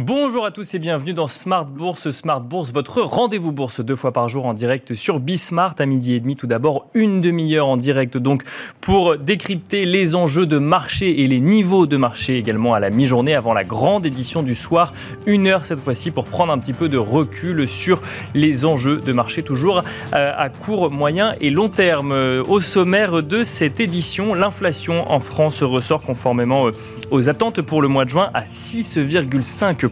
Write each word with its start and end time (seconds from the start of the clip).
Bonjour 0.00 0.44
à 0.44 0.52
tous 0.52 0.74
et 0.74 0.78
bienvenue 0.78 1.12
dans 1.12 1.26
Smart 1.26 1.64
Bourse. 1.64 2.12
Smart 2.12 2.40
Bourse, 2.40 2.72
votre 2.72 3.02
rendez-vous 3.02 3.50
bourse 3.50 3.80
deux 3.80 3.96
fois 3.96 4.12
par 4.12 4.28
jour 4.28 4.46
en 4.46 4.54
direct 4.54 4.94
sur 4.94 5.18
Bismart 5.18 5.74
à 5.80 5.86
midi 5.86 6.14
et 6.14 6.20
demi. 6.20 6.36
Tout 6.36 6.46
d'abord, 6.46 6.86
une 6.94 7.20
demi-heure 7.20 7.66
en 7.66 7.76
direct 7.76 8.16
donc 8.16 8.44
pour 8.80 9.18
décrypter 9.18 9.84
les 9.84 10.14
enjeux 10.14 10.46
de 10.46 10.58
marché 10.58 11.22
et 11.22 11.26
les 11.26 11.40
niveaux 11.40 11.86
de 11.86 11.96
marché 11.96 12.38
également 12.38 12.74
à 12.74 12.80
la 12.80 12.90
mi-journée 12.90 13.34
avant 13.34 13.52
la 13.52 13.64
grande 13.64 14.06
édition 14.06 14.44
du 14.44 14.54
soir. 14.54 14.92
Une 15.26 15.48
heure 15.48 15.64
cette 15.64 15.80
fois-ci 15.80 16.12
pour 16.12 16.26
prendre 16.26 16.52
un 16.52 16.58
petit 16.60 16.74
peu 16.74 16.88
de 16.88 16.98
recul 16.98 17.66
sur 17.66 18.00
les 18.34 18.64
enjeux 18.64 18.98
de 18.98 19.12
marché 19.12 19.42
toujours 19.42 19.82
euh, 20.14 20.32
à 20.36 20.48
court, 20.48 20.92
moyen 20.92 21.34
et 21.40 21.50
long 21.50 21.70
terme. 21.70 22.12
Au 22.46 22.60
sommaire 22.60 23.24
de 23.24 23.42
cette 23.42 23.80
édition, 23.80 24.34
l'inflation 24.34 25.10
en 25.10 25.18
France 25.18 25.64
ressort 25.64 26.02
conformément 26.02 26.68
euh, 26.68 26.72
aux 27.10 27.28
attentes 27.28 27.62
pour 27.62 27.82
le 27.82 27.88
mois 27.88 28.04
de 28.04 28.10
juin 28.10 28.30
à 28.32 28.42
6,5 28.42 29.87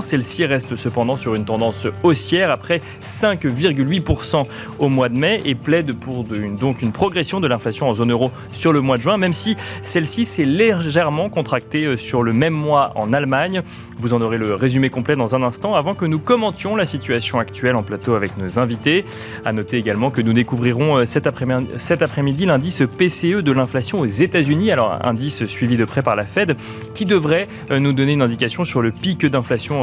celle-ci 0.00 0.44
reste 0.44 0.76
cependant 0.76 1.16
sur 1.16 1.34
une 1.34 1.44
tendance 1.44 1.86
haussière 2.02 2.50
après 2.50 2.80
5,8% 3.02 4.44
au 4.78 4.88
mois 4.88 5.08
de 5.08 5.18
mai 5.18 5.40
et 5.44 5.54
plaide 5.54 5.92
pour 5.94 6.24
donc 6.24 6.82
une 6.82 6.92
progression 6.92 7.40
de 7.40 7.48
l'inflation 7.48 7.88
en 7.88 7.94
zone 7.94 8.12
euro 8.12 8.30
sur 8.52 8.72
le 8.72 8.80
mois 8.80 8.96
de 8.96 9.02
juin, 9.02 9.16
même 9.16 9.32
si 9.32 9.56
celle-ci 9.82 10.24
s'est 10.24 10.44
légèrement 10.44 11.28
contractée 11.28 11.84
euh, 11.84 11.96
sur 11.96 12.22
le 12.22 12.32
même 12.32 12.54
mois 12.54 12.92
en 12.94 13.12
Allemagne. 13.12 13.62
Vous 13.98 14.14
en 14.14 14.20
aurez 14.20 14.38
le 14.38 14.54
résumé 14.54 14.90
complet 14.90 15.16
dans 15.16 15.34
un 15.34 15.42
instant 15.42 15.74
avant 15.74 15.94
que 15.94 16.04
nous 16.04 16.18
commentions 16.18 16.76
la 16.76 16.86
situation 16.86 17.38
actuelle 17.38 17.76
en 17.76 17.82
plateau 17.82 18.14
avec 18.14 18.36
nos 18.38 18.58
invités. 18.58 19.04
À 19.44 19.52
noter 19.52 19.76
également 19.76 20.10
que 20.10 20.22
nous 20.22 20.32
découvrirons 20.32 20.98
euh, 20.98 21.04
cet 21.04 21.26
après-midi 21.26 22.46
l'indice 22.46 22.82
PCE 22.96 23.42
de 23.42 23.52
l'inflation 23.52 24.00
aux 24.00 24.06
États-Unis, 24.06 24.70
alors 24.70 24.98
indice 25.02 25.44
suivi 25.44 25.76
de 25.76 25.84
près 25.84 26.02
par 26.02 26.16
la 26.16 26.24
Fed, 26.24 26.56
qui 26.94 27.04
devrait 27.04 27.48
euh, 27.70 27.78
nous 27.78 27.92
donner 27.92 28.12
une 28.12 28.22
indication 28.22 28.64
sur 28.64 28.82
le 28.82 28.90
pic 28.90 29.26
d'inflation 29.26 29.39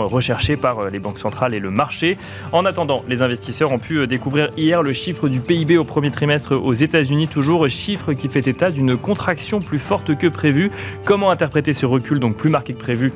recherchée 0.07 0.57
par 0.57 0.79
euh, 0.79 0.89
les 0.89 0.99
banques 0.99 1.19
centrales 1.19 1.53
et 1.53 1.59
le 1.59 1.71
marché. 1.71 2.17
En 2.51 2.65
attendant, 2.65 3.03
les 3.07 3.21
investisseurs 3.21 3.71
ont 3.71 3.79
pu 3.79 3.99
euh, 3.99 4.07
découvrir 4.07 4.49
hier 4.57 4.83
le 4.83 4.93
chiffre 4.93 5.29
du 5.29 5.39
PIB 5.39 5.77
au 5.77 5.83
premier 5.83 6.11
trimestre 6.11 6.55
aux 6.55 6.73
États-Unis, 6.73 7.27
toujours 7.27 7.67
chiffre 7.69 8.13
qui 8.13 8.27
fait 8.27 8.47
état 8.47 8.71
d'une 8.71 8.97
contraction 8.97 9.59
plus 9.59 9.79
forte 9.79 10.17
que 10.17 10.27
prévu. 10.27 10.71
Comment 11.05 11.31
interpréter 11.31 11.73
ce 11.73 11.85
recul 11.85 12.19
donc 12.19 12.37
plus 12.37 12.49
marqué 12.49 12.73
que 12.73 12.79
prévu 12.79 13.11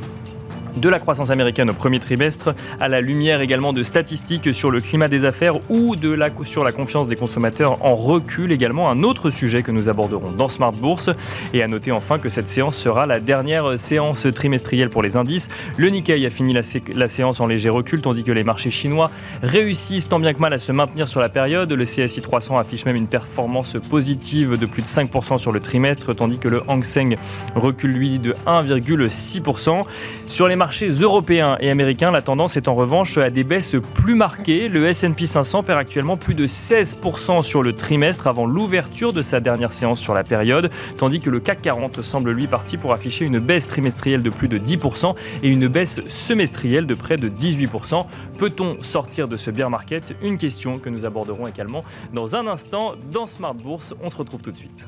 de 0.75 0.89
la 0.89 0.99
croissance 0.99 1.29
américaine 1.29 1.69
au 1.69 1.73
premier 1.73 1.99
trimestre, 1.99 2.53
à 2.79 2.87
la 2.87 3.01
lumière 3.01 3.41
également 3.41 3.73
de 3.73 3.83
statistiques 3.83 4.53
sur 4.53 4.71
le 4.71 4.81
climat 4.81 5.07
des 5.07 5.25
affaires 5.25 5.55
ou 5.69 5.95
de 5.95 6.11
la, 6.11 6.29
sur 6.43 6.63
la 6.63 6.71
confiance 6.71 7.07
des 7.07 7.15
consommateurs 7.15 7.83
en 7.85 7.95
recul 7.95 8.51
également, 8.51 8.89
un 8.89 9.03
autre 9.03 9.29
sujet 9.29 9.63
que 9.63 9.71
nous 9.71 9.89
aborderons 9.89 10.31
dans 10.31 10.47
Smart 10.47 10.71
Bourse. 10.71 11.09
Et 11.53 11.63
à 11.63 11.67
noter 11.67 11.91
enfin 11.91 12.19
que 12.19 12.29
cette 12.29 12.47
séance 12.47 12.75
sera 12.75 13.05
la 13.05 13.19
dernière 13.19 13.79
séance 13.79 14.27
trimestrielle 14.33 14.89
pour 14.89 15.03
les 15.03 15.17
indices. 15.17 15.49
Le 15.77 15.89
Nikkei 15.89 16.25
a 16.25 16.29
fini 16.29 16.53
la, 16.53 17.07
séance 17.07 17.39
en 17.39 17.47
léger 17.47 17.69
recul, 17.69 18.01
tandis 18.01 18.23
que 18.23 18.31
les 18.31 18.43
marchés 18.43 18.71
chinois 18.71 19.11
réussissent 19.43 20.07
tant 20.07 20.19
bien 20.19 20.33
que 20.33 20.39
mal 20.39 20.53
à 20.53 20.57
se 20.57 20.71
maintenir 20.71 21.09
sur 21.09 21.19
la 21.19 21.29
période. 21.29 21.71
Le 21.71 21.83
CSI 21.83 22.21
300 22.21 22.57
affiche 22.57 22.85
même 22.85 22.95
une 22.95 23.07
performance 23.07 23.77
positive 23.89 24.57
de 24.57 24.65
plus 24.65 24.81
de 24.81 24.87
5% 24.87 25.37
sur 25.37 25.51
le 25.51 25.59
trimestre, 25.59 26.15
tandis 26.15 26.37
que 26.37 26.47
le 26.47 26.61
Hang 26.67 26.83
Seng 26.83 27.15
recule 27.55 27.91
lui 27.91 28.19
de 28.19 28.35
1,6%. 28.45 29.85
Sur 30.27 30.47
les 30.47 30.55
marchés 30.61 30.89
européens 30.89 31.57
et 31.59 31.71
américains, 31.71 32.11
la 32.11 32.21
tendance 32.21 32.55
est 32.55 32.67
en 32.67 32.75
revanche 32.75 33.17
à 33.17 33.31
des 33.31 33.43
baisses 33.43 33.75
plus 33.95 34.13
marquées. 34.13 34.69
Le 34.69 34.85
S&P 34.85 35.25
500 35.25 35.63
perd 35.63 35.79
actuellement 35.79 36.17
plus 36.17 36.35
de 36.35 36.45
16% 36.45 37.41
sur 37.41 37.63
le 37.63 37.73
trimestre 37.73 38.27
avant 38.27 38.45
l'ouverture 38.45 39.11
de 39.11 39.23
sa 39.23 39.39
dernière 39.39 39.71
séance 39.71 39.99
sur 39.99 40.13
la 40.13 40.23
période, 40.23 40.69
tandis 40.97 41.19
que 41.19 41.31
le 41.31 41.39
CAC 41.39 41.63
40 41.63 42.03
semble 42.03 42.29
lui 42.29 42.45
parti 42.45 42.77
pour 42.77 42.93
afficher 42.93 43.25
une 43.25 43.39
baisse 43.39 43.65
trimestrielle 43.65 44.21
de 44.21 44.29
plus 44.29 44.47
de 44.47 44.59
10% 44.59 45.15
et 45.41 45.49
une 45.49 45.67
baisse 45.67 46.03
semestrielle 46.07 46.85
de 46.85 46.93
près 46.93 47.17
de 47.17 47.27
18%. 47.27 48.05
Peut-on 48.37 48.83
sortir 48.83 49.27
de 49.27 49.37
ce 49.37 49.49
bear 49.49 49.71
market? 49.71 50.15
Une 50.21 50.37
question 50.37 50.77
que 50.77 50.89
nous 50.89 51.05
aborderons 51.05 51.47
également 51.47 51.83
dans 52.13 52.35
un 52.35 52.45
instant 52.45 52.93
dans 53.11 53.25
Smart 53.25 53.55
Bourse. 53.55 53.95
On 54.03 54.09
se 54.09 54.15
retrouve 54.15 54.43
tout 54.43 54.51
de 54.51 54.55
suite. 54.55 54.87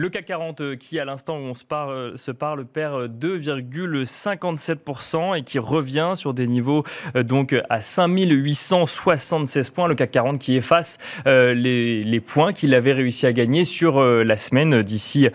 Le 0.00 0.08
CAC 0.10 0.26
40 0.26 0.60
euh, 0.60 0.76
qui, 0.76 1.00
à 1.00 1.04
l'instant 1.04 1.38
où 1.38 1.40
on 1.40 1.54
se 1.54 1.64
parle, 1.64 2.14
euh, 2.14 2.32
parle 2.38 2.64
perd 2.66 3.10
2,57% 3.18 5.16
euh, 5.16 5.34
et 5.34 5.42
qui 5.42 5.58
revient 5.58 6.12
sur 6.14 6.34
des 6.34 6.46
niveaux 6.46 6.84
donc 7.16 7.52
à 7.68 7.80
5876 7.80 9.70
points. 9.70 9.88
Le 9.88 9.96
CAC 9.96 10.12
40 10.12 10.38
qui 10.38 10.54
efface 10.54 10.98
les, 11.26 12.22
points 12.24 12.52
qu'il 12.52 12.74
avait 12.74 12.92
réussi 12.92 13.26
à 13.26 13.32
gagner 13.32 13.64
sur 13.64 14.00
la 14.00 14.36
semaine 14.36 14.82
d'ici 14.82 15.28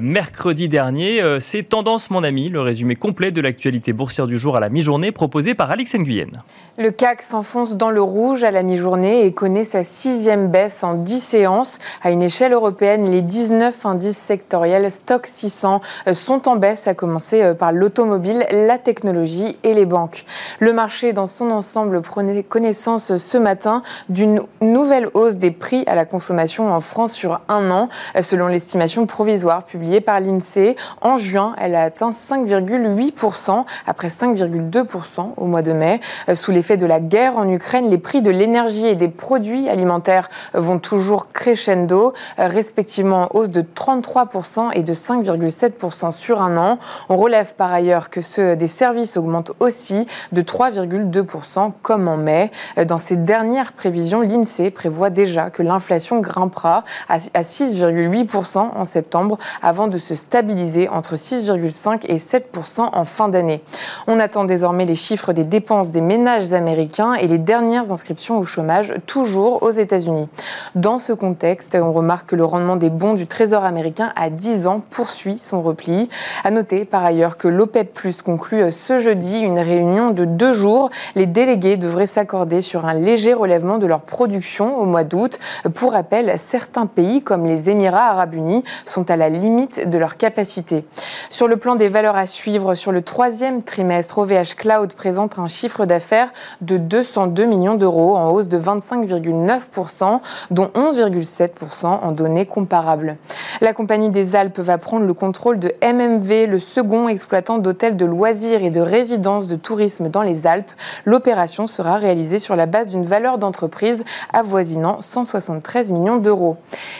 mercredi 0.00 0.68
dernier. 0.68 1.22
C'est 1.40 1.62
Tendance, 1.62 2.10
mon 2.10 2.22
ami, 2.22 2.50
le 2.50 2.60
résumé 2.60 2.96
complet 2.96 3.30
de 3.30 3.40
l'actualité 3.40 3.94
boursière 3.94 4.26
du 4.26 4.38
jour 4.38 4.54
à 4.56 4.60
la 4.60 4.68
mi-journée 4.68 5.12
proposé 5.12 5.54
par 5.54 5.70
Alix 5.70 5.94
Nguyen. 5.94 6.32
Le 6.76 6.90
CAC 6.90 7.22
s'enfonce 7.22 7.76
dans 7.76 7.90
le 7.90 8.02
rouge 8.02 8.44
à 8.44 8.50
la 8.50 8.62
mi-journée 8.62 9.24
et 9.24 9.32
connaît 9.32 9.64
sa 9.64 9.84
sixième 9.84 10.50
baisse 10.50 10.82
en 10.82 10.94
10 10.94 11.20
séances. 11.20 11.78
À 12.02 12.10
une 12.10 12.22
échelle 12.22 12.52
européenne, 12.52 13.10
les 13.10 13.22
19 13.22 13.86
indices 13.86 14.09
sectoriels 14.12 14.90
Stock 14.90 15.26
600 15.26 15.80
euh, 16.06 16.12
sont 16.12 16.48
en 16.48 16.56
baisse, 16.56 16.86
à 16.86 16.94
commencer 16.94 17.42
euh, 17.42 17.54
par 17.54 17.72
l'automobile, 17.72 18.46
la 18.50 18.78
technologie 18.78 19.58
et 19.62 19.74
les 19.74 19.86
banques. 19.86 20.24
Le 20.58 20.72
marché 20.72 21.12
dans 21.12 21.26
son 21.26 21.50
ensemble 21.50 22.00
prenait 22.00 22.42
connaissance 22.42 23.16
ce 23.16 23.38
matin 23.38 23.82
d'une 24.08 24.42
nouvelle 24.60 25.08
hausse 25.14 25.36
des 25.36 25.50
prix 25.50 25.84
à 25.86 25.94
la 25.94 26.04
consommation 26.04 26.72
en 26.72 26.80
France 26.80 27.12
sur 27.12 27.40
un 27.48 27.70
an. 27.70 27.88
Euh, 28.16 28.22
selon 28.22 28.48
l'estimation 28.48 29.06
provisoire 29.06 29.64
publiée 29.64 30.00
par 30.00 30.20
l'INSEE, 30.20 30.76
en 31.00 31.16
juin, 31.16 31.54
elle 31.58 31.74
a 31.74 31.82
atteint 31.82 32.10
5,8% 32.10 33.64
après 33.86 34.08
5,2% 34.08 35.34
au 35.36 35.46
mois 35.46 35.62
de 35.62 35.72
mai. 35.72 36.00
Sous 36.34 36.50
l'effet 36.50 36.76
de 36.76 36.86
la 36.86 37.00
guerre 37.00 37.36
en 37.36 37.48
Ukraine, 37.48 37.88
les 37.88 37.98
prix 37.98 38.22
de 38.22 38.30
l'énergie 38.30 38.86
et 38.86 38.94
des 38.94 39.08
produits 39.08 39.68
alimentaires 39.68 40.28
vont 40.54 40.78
toujours 40.78 41.32
crescendo, 41.32 42.12
respectivement 42.38 43.22
en 43.22 43.28
hausse 43.32 43.50
de 43.50 43.62
30 43.62 43.99
3% 44.00 44.70
et 44.74 44.82
de 44.82 44.94
5,7% 44.94 46.12
sur 46.12 46.42
un 46.42 46.56
an. 46.56 46.78
On 47.08 47.16
relève 47.16 47.54
par 47.54 47.72
ailleurs 47.72 48.10
que 48.10 48.20
ceux 48.20 48.56
des 48.56 48.66
services 48.66 49.16
augmentent 49.16 49.52
aussi 49.60 50.06
de 50.32 50.42
3,2% 50.42 51.72
comme 51.82 52.08
en 52.08 52.16
mai. 52.16 52.50
Dans 52.86 52.98
ses 52.98 53.16
dernières 53.16 53.72
prévisions, 53.72 54.20
l'INSEE 54.20 54.70
prévoit 54.70 55.10
déjà 55.10 55.50
que 55.50 55.62
l'inflation 55.62 56.20
grimpera 56.20 56.84
à 57.08 57.18
6,8% 57.18 58.58
en 58.58 58.84
septembre 58.84 59.38
avant 59.62 59.88
de 59.88 59.98
se 59.98 60.14
stabiliser 60.14 60.88
entre 60.88 61.16
6,5 61.16 62.06
et 62.06 62.16
7% 62.16 62.88
en 62.92 63.04
fin 63.04 63.28
d'année. 63.28 63.62
On 64.06 64.18
attend 64.18 64.44
désormais 64.44 64.84
les 64.84 64.94
chiffres 64.94 65.32
des 65.32 65.44
dépenses 65.44 65.90
des 65.90 66.00
ménages 66.00 66.52
américains 66.52 67.14
et 67.14 67.26
les 67.26 67.38
dernières 67.38 67.92
inscriptions 67.92 68.38
au 68.38 68.44
chômage, 68.44 68.94
toujours 69.06 69.62
aux 69.62 69.70
États-Unis. 69.70 70.28
Dans 70.74 70.98
ce 70.98 71.12
contexte, 71.12 71.76
on 71.80 71.92
remarque 71.92 72.30
que 72.30 72.36
le 72.36 72.44
rendement 72.44 72.76
des 72.76 72.90
bons 72.90 73.14
du 73.14 73.26
Trésor 73.26 73.64
américain 73.64 73.89
à 74.16 74.30
10 74.30 74.66
ans 74.66 74.82
poursuit 74.90 75.38
son 75.38 75.62
repli. 75.62 76.08
À 76.44 76.50
noter 76.50 76.84
par 76.84 77.04
ailleurs 77.04 77.36
que 77.36 77.48
l'OPEP 77.48 77.92
Plus 77.92 78.22
conclut 78.22 78.70
ce 78.72 78.98
jeudi 78.98 79.38
une 79.38 79.58
réunion 79.58 80.10
de 80.10 80.24
deux 80.24 80.52
jours. 80.52 80.90
Les 81.14 81.26
délégués 81.26 81.76
devraient 81.76 82.06
s'accorder 82.06 82.60
sur 82.60 82.86
un 82.86 82.94
léger 82.94 83.34
relèvement 83.34 83.78
de 83.78 83.86
leur 83.86 84.00
production 84.00 84.78
au 84.78 84.84
mois 84.84 85.04
d'août. 85.04 85.38
Pour 85.74 85.92
rappel, 85.92 86.34
certains 86.38 86.86
pays 86.86 87.22
comme 87.22 87.46
les 87.46 87.70
Émirats 87.70 88.10
arabes 88.10 88.34
unis 88.34 88.64
sont 88.84 89.10
à 89.10 89.16
la 89.16 89.28
limite 89.28 89.88
de 89.88 89.98
leur 89.98 90.16
capacité. 90.16 90.84
Sur 91.30 91.48
le 91.48 91.56
plan 91.56 91.74
des 91.74 91.88
valeurs 91.88 92.16
à 92.16 92.26
suivre, 92.26 92.74
sur 92.74 92.92
le 92.92 93.02
troisième 93.02 93.62
trimestre, 93.62 94.18
OVH 94.18 94.54
Cloud 94.56 94.94
présente 94.94 95.38
un 95.38 95.46
chiffre 95.46 95.86
d'affaires 95.86 96.30
de 96.60 96.76
202 96.76 97.44
millions 97.44 97.74
d'euros 97.74 98.16
en 98.16 98.30
hausse 98.30 98.48
de 98.48 98.58
25,9%, 98.58 100.20
dont 100.50 100.66
11,7% 100.74 101.86
en 101.86 102.12
données 102.12 102.46
comparables. 102.46 103.16
La 103.60 103.72
Compagnie 103.80 104.10
des 104.10 104.36
Alpes 104.36 104.58
va 104.58 104.76
prendre 104.76 105.06
le 105.06 105.14
contrôle 105.14 105.58
de 105.58 105.72
MMV, 105.82 106.44
le 106.46 106.58
second 106.58 107.08
exploitant 107.08 107.56
d'hôtels 107.56 107.96
de 107.96 108.04
loisirs 108.04 108.62
et 108.62 108.68
de 108.68 108.82
résidences 108.82 109.46
de 109.46 109.56
tourisme 109.56 110.10
dans 110.10 110.20
les 110.20 110.46
Alpes. 110.46 110.70
L'opération 111.06 111.66
sera 111.66 111.96
réalisée 111.96 112.38
sur 112.38 112.56
la 112.56 112.66
base 112.66 112.88
d'une 112.88 113.04
valeur 113.04 113.38
d'entreprise 113.38 114.04
avoisinant 114.34 115.00
173 115.00 115.92
millions 115.92 116.18
d'euros. 116.18 116.58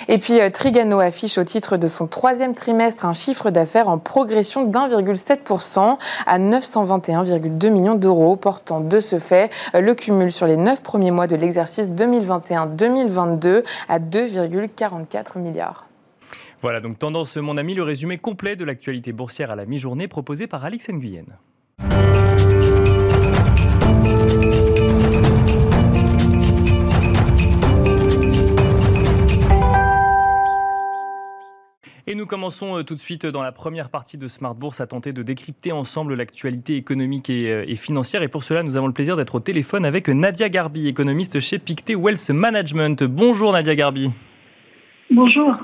Et 0.09 0.17
puis 0.17 0.41
euh, 0.41 0.49
Trigano 0.49 1.01
affiche 1.01 1.37
au 1.37 1.45
titre 1.45 1.77
de 1.77 1.87
son 1.87 2.07
troisième 2.07 2.55
trimestre 2.55 3.05
un 3.05 3.13
chiffre 3.13 3.51
d'affaires 3.51 3.91
en 3.91 3.99
progression 3.99 4.65
d'1,7% 4.65 5.99
à 6.27 6.39
921,2 6.39 7.69
millions 7.69 7.95
d'euros, 7.95 8.37
portant 8.37 8.81
de 8.81 9.01
ce 9.01 9.19
fait 9.19 9.51
euh, 9.75 9.83
le 9.83 9.95
cumul 9.95 10.33
sur 10.33 10.47
les 10.47 10.57
neuf 10.57 10.81
premiers 10.81 11.11
mois 11.11 11.27
de 11.27 11.37
l'exercice 11.37 11.91
2021-2022 11.91 13.65
à 13.91 13.99
2,44 13.99 15.39
milliards. 15.39 15.90
Voilà 16.63 16.81
donc 16.81 16.99
Tendance 16.99 17.39
Mon 17.39 17.57
Ami, 17.57 17.75
le 17.75 17.83
résumé 17.83 18.19
complet 18.19 18.55
de 18.55 18.65
l'actualité 18.65 19.13
boursière 19.13 19.51
à 19.51 19.57
la 19.57 19.65
mi-journée 19.65 20.09
proposé 20.09 20.47
par 20.47 20.63
Alix 20.63 20.91
Nguyen. 20.91 21.25
Et 32.07 32.15
nous 32.17 32.27
commençons 32.27 32.77
euh, 32.77 32.83
tout 32.83 32.97
de 32.97 33.01
suite 33.01 33.27
euh, 33.27 33.31
dans 33.31 33.41
la 33.41 33.53
première 33.53 33.89
partie 33.89 34.19
de 34.19 34.27
Smart 34.27 34.55
Bourse 34.55 34.81
à 34.81 34.87
tenter 34.89 35.13
de 35.13 35.23
décrypter 35.23 35.71
ensemble 35.71 36.15
l'actualité 36.15 36.77
économique 36.77 37.31
et, 37.31 37.53
euh, 37.53 37.65
et, 37.69 37.77
financière. 37.77 38.23
Et 38.23 38.29
pour 38.29 38.43
cela, 38.43 38.65
nous 38.65 38.77
avons 38.77 38.89
le 38.89 38.93
plaisir 38.93 39.17
d'être 39.17 39.37
au 39.37 39.41
téléphone 39.41 39.85
avec 39.85 40.09
Nadia 40.09 40.49
Garbi, 40.49 40.89
économiste 40.89 41.39
chez 41.39 41.61
Pictet 41.61 41.95
Wealth 41.95 42.31
Management. 42.31 43.05
Bonjour 43.05 43.53
Nadia 43.53 43.77
Garbi. 43.77 44.11
Bonjour. 45.13 45.57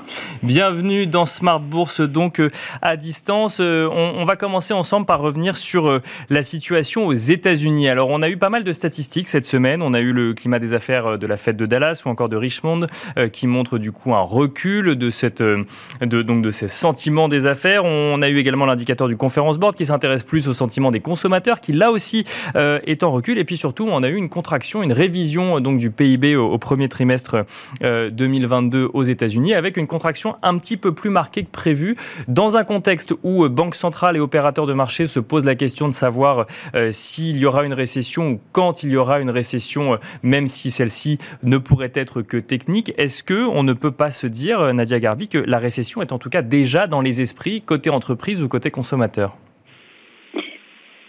Bienvenue 0.43 1.07
dans 1.07 1.25
Smart 1.25 1.61
Bourse, 1.61 2.01
donc 2.01 2.41
euh, 2.41 2.49
à 2.81 2.97
distance. 2.97 3.59
Euh, 3.61 3.87
on, 3.89 4.25
va 4.25 4.35
commencer 4.35 4.73
ensemble 4.73 5.05
par 5.05 5.21
revenir 5.21 5.55
sur 5.55 5.87
euh, 5.87 6.01
la 6.29 6.43
situation 6.43 7.07
aux 7.07 7.13
États-Unis. 7.13 7.87
Alors, 7.87 8.09
on 8.09 8.21
a 8.21 8.29
eu 8.29 8.35
pas 8.35 8.49
mal 8.49 8.65
de 8.65 8.73
statistiques 8.73 9.29
cette 9.29 9.45
semaine. 9.45 9.81
On 9.81 9.93
a 9.93 10.01
eu 10.01 10.11
le 10.11 10.33
climat 10.33 10.59
des 10.59 10.73
affaires 10.73 11.17
de 11.17 11.25
la 11.25 11.37
fête 11.37 11.55
de 11.55 11.65
Dallas 11.65 12.03
ou 12.05 12.09
encore 12.09 12.27
de 12.27 12.35
Richmond, 12.35 12.87
qui 13.31 13.47
montre 13.47 13.77
du 13.77 13.93
coup 13.93 14.13
un 14.13 14.21
recul 14.21 14.95
de 14.95 15.09
ces 15.09 16.67
sentiments 16.67 17.29
des 17.29 17.45
affaires. 17.45 17.85
On 17.85 18.21
a 18.21 18.27
eu 18.27 18.37
également 18.39 18.65
l'indicateur 18.65 19.07
du 19.07 19.15
Conference 19.15 19.57
Board 19.59 19.77
qui 19.77 19.85
s'intéresse 19.85 20.23
plus 20.23 20.49
aux 20.49 20.53
sentiments 20.53 20.91
des 20.91 20.99
consommateurs, 20.99 21.61
qui 21.61 21.71
là 21.71 21.91
aussi 21.91 22.25
est 22.55 23.03
en 23.03 23.11
recul. 23.11 23.37
Et 23.37 23.45
puis 23.45 23.55
surtout, 23.55 23.87
on 23.89 24.03
a 24.03 24.09
eu 24.09 24.15
une 24.15 24.29
contraction, 24.29 24.83
une 24.83 24.93
révision 24.93 25.61
donc 25.61 25.77
du 25.77 25.89
PIB 25.89 26.35
au 26.35 26.57
premier 26.57 26.89
trimestre 26.89 27.45
2022 27.81 28.89
aux 28.93 29.03
États-Unis 29.03 29.36
avec 29.55 29.77
une 29.77 29.87
contraction 29.87 30.35
un 30.41 30.57
petit 30.57 30.77
peu 30.77 30.93
plus 30.93 31.09
marquée 31.09 31.43
que 31.43 31.51
prévu, 31.51 31.95
dans 32.27 32.57
un 32.57 32.63
contexte 32.63 33.13
où 33.23 33.43
euh, 33.43 33.49
banques 33.49 33.75
centrales 33.75 34.17
et 34.17 34.19
opérateurs 34.19 34.65
de 34.65 34.73
marché 34.73 35.05
se 35.05 35.19
posent 35.19 35.45
la 35.45 35.55
question 35.55 35.87
de 35.87 35.93
savoir 35.93 36.47
euh, 36.75 36.89
s'il 36.91 37.37
y 37.37 37.45
aura 37.45 37.63
une 37.65 37.73
récession 37.73 38.31
ou 38.31 38.41
quand 38.51 38.83
il 38.83 38.91
y 38.91 38.97
aura 38.97 39.19
une 39.19 39.29
récession, 39.29 39.93
euh, 39.93 39.97
même 40.23 40.47
si 40.47 40.71
celle-ci 40.71 41.17
ne 41.43 41.57
pourrait 41.57 41.91
être 41.93 42.21
que 42.21 42.37
technique. 42.37 42.93
Est-ce 42.97 43.23
que 43.23 43.45
on 43.47 43.63
ne 43.63 43.73
peut 43.73 43.91
pas 43.91 44.11
se 44.11 44.27
dire, 44.27 44.73
Nadia 44.73 44.99
Garbi, 44.99 45.27
que 45.27 45.37
la 45.37 45.59
récession 45.59 46.01
est 46.01 46.11
en 46.11 46.17
tout 46.17 46.29
cas 46.29 46.41
déjà 46.41 46.87
dans 46.87 47.01
les 47.01 47.21
esprits 47.21 47.61
côté 47.61 47.89
entreprise 47.89 48.41
ou 48.41 48.47
côté 48.47 48.71
consommateur? 48.71 49.37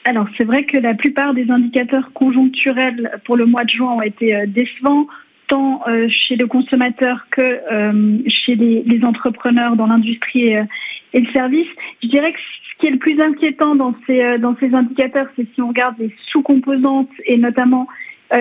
Alors 0.05 0.27
c'est 0.39 0.45
vrai 0.45 0.65
que 0.65 0.79
la 0.79 0.95
plupart 0.95 1.35
des 1.35 1.51
indicateurs 1.51 2.11
conjoncturels 2.15 3.11
pour 3.27 3.37
le 3.37 3.45
mois 3.45 3.65
de 3.65 3.71
juin 3.71 3.93
ont 3.93 4.03
été 4.03 4.47
décevants 4.47 5.07
tant 5.49 5.83
euh, 5.89 6.09
chez 6.09 6.37
le 6.37 6.47
consommateur 6.47 7.27
que 7.31 7.41
euh, 7.43 8.19
chez 8.29 8.55
les, 8.55 9.05
entrepreneurs 9.05 9.77
dans 9.77 9.87
l'industrie 9.87 10.49
et, 10.49 11.21
le 11.21 11.33
service. 11.33 11.67
Je 12.03 12.09
dirais 12.09 12.33
que 12.33 12.39
ce 12.39 12.79
qui 12.79 12.87
est 12.87 12.91
le 12.91 12.99
plus 12.99 13.21
inquiétant 13.21 13.75
dans 13.75 13.95
ces, 14.07 14.23
euh, 14.23 14.39
dans 14.39 14.57
ces 14.61 14.75
indicateurs, 14.75 15.27
c'est 15.37 15.47
si 15.55 15.63
on 15.63 15.69
regarde 15.69 15.97
les 15.99 16.15
sous-composantes 16.31 17.11
et 17.27 17.37
notamment 17.37 17.89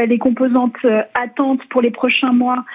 les 0.05 0.17
composantes 0.17 0.75
attentes 1.13 1.61
pour 1.69 1.81
les 1.81 1.91
prochains 1.91 2.33
mois 2.33 2.65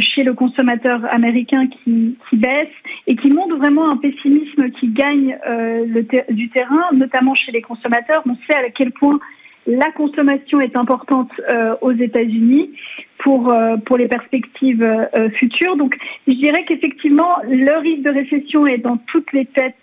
chez 0.00 0.22
le 0.22 0.32
consommateur 0.32 1.02
américain 1.14 1.66
qui, 1.66 2.16
qui 2.30 2.36
baisse 2.38 2.72
et 3.06 3.14
qui 3.14 3.28
montre 3.28 3.56
vraiment 3.56 3.90
un 3.90 3.98
pessimisme 3.98 4.70
qui 4.70 4.88
gagne 4.88 5.36
le 5.44 6.32
du 6.32 6.48
terrain, 6.48 6.84
notamment 6.94 7.34
chez 7.34 7.52
les 7.52 7.60
consommateurs. 7.60 8.22
On 8.26 8.36
sait 8.46 8.56
à 8.56 8.70
quel 8.70 8.90
point 8.90 9.20
la 9.66 9.90
consommation 9.92 10.60
est 10.60 10.76
importante 10.76 11.30
euh, 11.48 11.74
aux 11.80 11.92
États-Unis 11.92 12.70
pour 13.18 13.52
euh, 13.52 13.76
pour 13.76 13.96
les 13.96 14.08
perspectives 14.08 14.82
euh, 14.82 15.30
futures. 15.30 15.76
Donc, 15.76 15.96
je 16.26 16.34
dirais 16.34 16.64
qu'effectivement, 16.66 17.36
le 17.48 17.78
risque 17.78 18.02
de 18.02 18.10
récession 18.10 18.66
est 18.66 18.78
dans 18.78 18.96
toutes 18.96 19.32
les 19.32 19.46
têtes, 19.46 19.74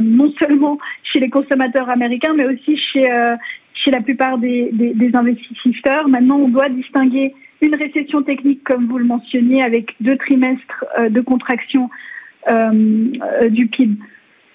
non 0.00 0.32
seulement 0.40 0.78
chez 1.04 1.20
les 1.20 1.30
consommateurs 1.30 1.88
américains, 1.88 2.34
mais 2.36 2.46
aussi 2.46 2.76
chez 2.76 3.08
chez 3.74 3.90
la 3.90 4.00
plupart 4.00 4.36
des, 4.38 4.70
des, 4.72 4.92
des, 4.92 5.16
investisseurs. 5.16 6.06
Maintenant, 6.08 6.36
on 6.36 6.48
doit 6.48 6.68
distinguer 6.68 7.34
une 7.62 7.74
récession 7.74 8.22
technique, 8.22 8.62
comme 8.62 8.86
vous 8.88 8.98
le 8.98 9.06
mentionniez, 9.06 9.62
avec 9.62 9.94
deux 10.00 10.16
trimestres 10.18 10.84
de 11.08 11.20
contraction 11.20 11.88
du 12.46 13.66
PIB 13.68 13.96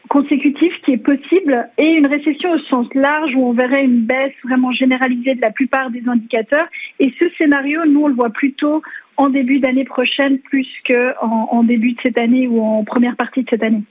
consécutif 0.10 0.74
qui 0.84 0.92
est 0.92 0.98
possible 0.98 1.70
et 1.78 1.92
une 1.92 2.08
récession 2.08 2.52
au 2.52 2.60
sens 2.70 2.88
large 2.94 3.32
où 3.36 3.48
on 3.48 3.54
verrait 3.54 3.84
une 3.84 4.02
baisse 4.02 4.34
vraiment 4.44 4.72
généralisée 4.72 5.36
de 5.36 5.42
la 5.42 5.52
plupart 5.52 5.90
des 5.90 6.04
indicateurs. 6.08 6.66
Et 7.00 7.14
ce 7.20 7.26
scénario, 7.38 7.82
nous, 7.88 8.04
on 8.04 8.08
le 8.08 8.16
voit 8.16 8.30
plutôt 8.30 8.82
en 9.18 9.30
début 9.30 9.60
d'année 9.60 9.86
prochaine 9.86 10.40
plus 10.40 10.68
qu'en 10.88 11.50
en 11.52 11.64
début 11.64 11.94
de 11.94 11.98
cette 12.04 12.20
année 12.20 12.48
ou 12.48 12.62
en 12.62 12.84
première 12.84 13.16
partie 13.16 13.44
de 13.44 13.50
cette 13.50 13.64
année. 13.64 13.84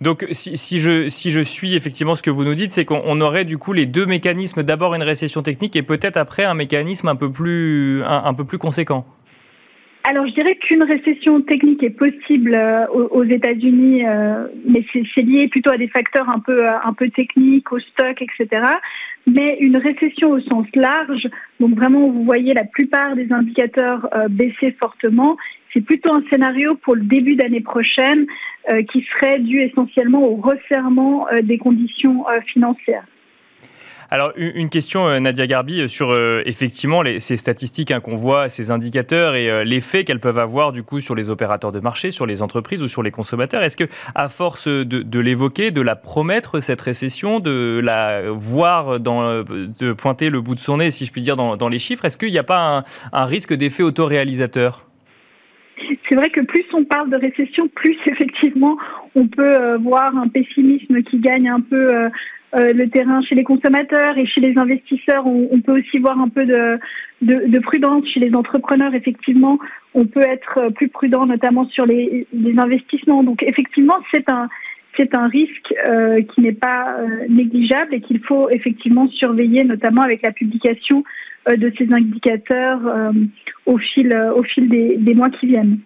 Donc, 0.00 0.26
si, 0.30 0.80
je, 0.80 1.08
si 1.08 1.30
je 1.30 1.40
suis 1.40 1.74
effectivement 1.74 2.14
ce 2.14 2.22
que 2.22 2.30
vous 2.30 2.44
nous 2.44 2.54
dites, 2.54 2.70
c'est 2.70 2.86
qu'on 2.86 3.20
aurait 3.20 3.44
du 3.44 3.58
coup 3.58 3.74
les 3.74 3.84
deux 3.84 4.06
mécanismes, 4.06 4.62
d'abord 4.62 4.94
une 4.94 5.02
récession 5.02 5.42
technique 5.42 5.76
et 5.76 5.82
peut-être 5.82 6.16
après 6.16 6.44
un 6.44 6.54
mécanisme 6.54 7.08
un 7.08 7.16
peu 7.16 7.30
plus, 7.30 8.02
un 8.04 8.32
peu 8.32 8.44
plus 8.44 8.56
conséquent 8.56 9.04
alors, 10.02 10.26
je 10.26 10.32
dirais 10.32 10.54
qu'une 10.56 10.82
récession 10.82 11.42
technique 11.42 11.82
est 11.82 11.90
possible 11.90 12.54
euh, 12.54 12.86
aux 12.86 13.24
États-Unis, 13.24 14.06
euh, 14.06 14.46
mais 14.64 14.82
c'est 14.92 15.22
lié 15.22 15.46
plutôt 15.48 15.70
à 15.70 15.76
des 15.76 15.88
facteurs 15.88 16.28
un 16.30 16.38
peu, 16.38 16.66
euh, 16.66 16.72
un 16.82 16.94
peu 16.94 17.10
techniques, 17.10 17.70
au 17.70 17.78
stock, 17.78 18.22
etc. 18.22 18.62
Mais 19.26 19.58
une 19.60 19.76
récession 19.76 20.30
au 20.30 20.40
sens 20.40 20.66
large, 20.74 21.28
donc 21.60 21.76
vraiment, 21.76 22.08
vous 22.08 22.24
voyez 22.24 22.54
la 22.54 22.64
plupart 22.64 23.14
des 23.14 23.30
indicateurs 23.30 24.08
baisser 24.30 24.72
fortement, 24.80 25.36
c'est 25.74 25.82
plutôt 25.82 26.14
un 26.14 26.22
scénario 26.30 26.76
pour 26.76 26.94
le 26.94 27.02
début 27.02 27.36
d'année 27.36 27.60
prochaine 27.60 28.26
qui 28.90 29.06
serait 29.12 29.38
dû 29.40 29.60
essentiellement 29.60 30.24
au 30.24 30.36
resserrement 30.36 31.26
des 31.42 31.58
conditions 31.58 32.24
financières. 32.46 33.04
Alors, 34.12 34.32
une 34.36 34.70
question, 34.70 35.06
euh, 35.06 35.20
Nadia 35.20 35.46
Garbi, 35.46 35.82
euh, 35.82 35.86
sur 35.86 36.10
euh, 36.10 36.42
effectivement 36.44 37.04
ces 37.18 37.36
statistiques 37.36 37.92
hein, 37.92 38.00
qu'on 38.00 38.16
voit, 38.16 38.48
ces 38.48 38.72
indicateurs 38.72 39.36
et 39.36 39.64
l'effet 39.64 40.02
qu'elles 40.02 40.18
peuvent 40.18 40.38
avoir 40.38 40.72
du 40.72 40.82
coup 40.82 40.98
sur 40.98 41.14
les 41.14 41.30
opérateurs 41.30 41.70
de 41.70 41.78
marché, 41.78 42.10
sur 42.10 42.26
les 42.26 42.42
entreprises 42.42 42.82
ou 42.82 42.88
sur 42.88 43.04
les 43.04 43.12
consommateurs. 43.12 43.62
Est-ce 43.62 43.76
que, 43.76 43.84
à 44.16 44.28
force 44.28 44.66
de, 44.66 45.20
l'évoquer, 45.20 45.70
de 45.70 45.80
la 45.80 45.94
promettre 45.94 46.58
cette 46.58 46.80
récession, 46.80 47.38
de 47.38 47.80
la 47.82 48.30
voir, 48.30 48.98
dans, 48.98 49.44
de 49.44 49.92
pointer 49.92 50.30
le 50.30 50.40
bout 50.40 50.56
de 50.56 50.60
son 50.60 50.78
nez, 50.78 50.90
si 50.90 51.06
je 51.06 51.12
puis 51.12 51.22
dire, 51.22 51.36
dans, 51.36 51.68
les 51.68 51.78
chiffres, 51.78 52.04
est-ce 52.04 52.18
qu'il 52.18 52.30
n'y 52.30 52.38
a 52.38 52.42
pas 52.42 52.84
un, 53.12 53.24
risque 53.24 53.54
d'effet 53.54 53.84
autoréalisateur? 53.84 54.86
C'est 56.08 56.16
vrai 56.16 56.30
que 56.30 56.40
plus 56.40 56.64
on 56.72 56.84
parle 56.84 57.10
de 57.10 57.16
récession, 57.16 57.68
plus 57.68 57.96
effectivement 58.06 58.76
on 59.14 59.28
peut 59.28 59.76
voir 59.76 60.16
un 60.16 60.28
pessimisme 60.28 61.02
qui 61.02 61.18
gagne 61.18 61.48
un 61.48 61.60
peu 61.60 62.10
le 62.52 62.86
terrain 62.86 63.22
chez 63.22 63.34
les 63.34 63.44
consommateurs 63.44 64.18
et 64.18 64.26
chez 64.26 64.40
les 64.40 64.58
investisseurs. 64.58 65.26
On, 65.26 65.60
peut 65.60 65.78
aussi 65.78 65.98
voir 65.98 66.20
un 66.20 66.28
peu 66.28 66.44
de, 66.44 66.78
de, 67.22 67.58
prudence 67.60 68.06
chez 68.08 68.20
les 68.20 68.34
entrepreneurs. 68.34 68.94
Effectivement, 68.94 69.58
on 69.94 70.06
peut 70.06 70.22
être 70.22 70.70
plus 70.74 70.88
prudent, 70.88 71.26
notamment 71.26 71.66
sur 71.68 71.86
les, 71.86 72.26
les 72.32 72.58
investissements. 72.58 73.22
Donc, 73.22 73.42
effectivement, 73.42 73.96
c'est 74.12 74.28
un 74.28 74.48
c'est 74.96 75.14
un 75.14 75.28
risque 75.28 75.72
euh, 75.86 76.20
qui 76.22 76.40
n'est 76.40 76.52
pas 76.52 76.96
euh, 76.98 77.26
négligeable 77.28 77.94
et 77.94 78.00
qu'il 78.00 78.18
faut 78.20 78.50
effectivement 78.50 79.06
surveiller, 79.08 79.62
notamment 79.62 80.02
avec 80.02 80.20
la 80.22 80.32
publication 80.32 81.04
de 81.48 81.72
ces 81.78 81.90
indicateurs 81.90 82.80
au 83.64 83.78
fil 83.78 84.14
au 84.36 84.42
fil 84.42 84.68
des 84.68 85.14
mois 85.14 85.30
qui 85.30 85.46
viennent. 85.46 85.78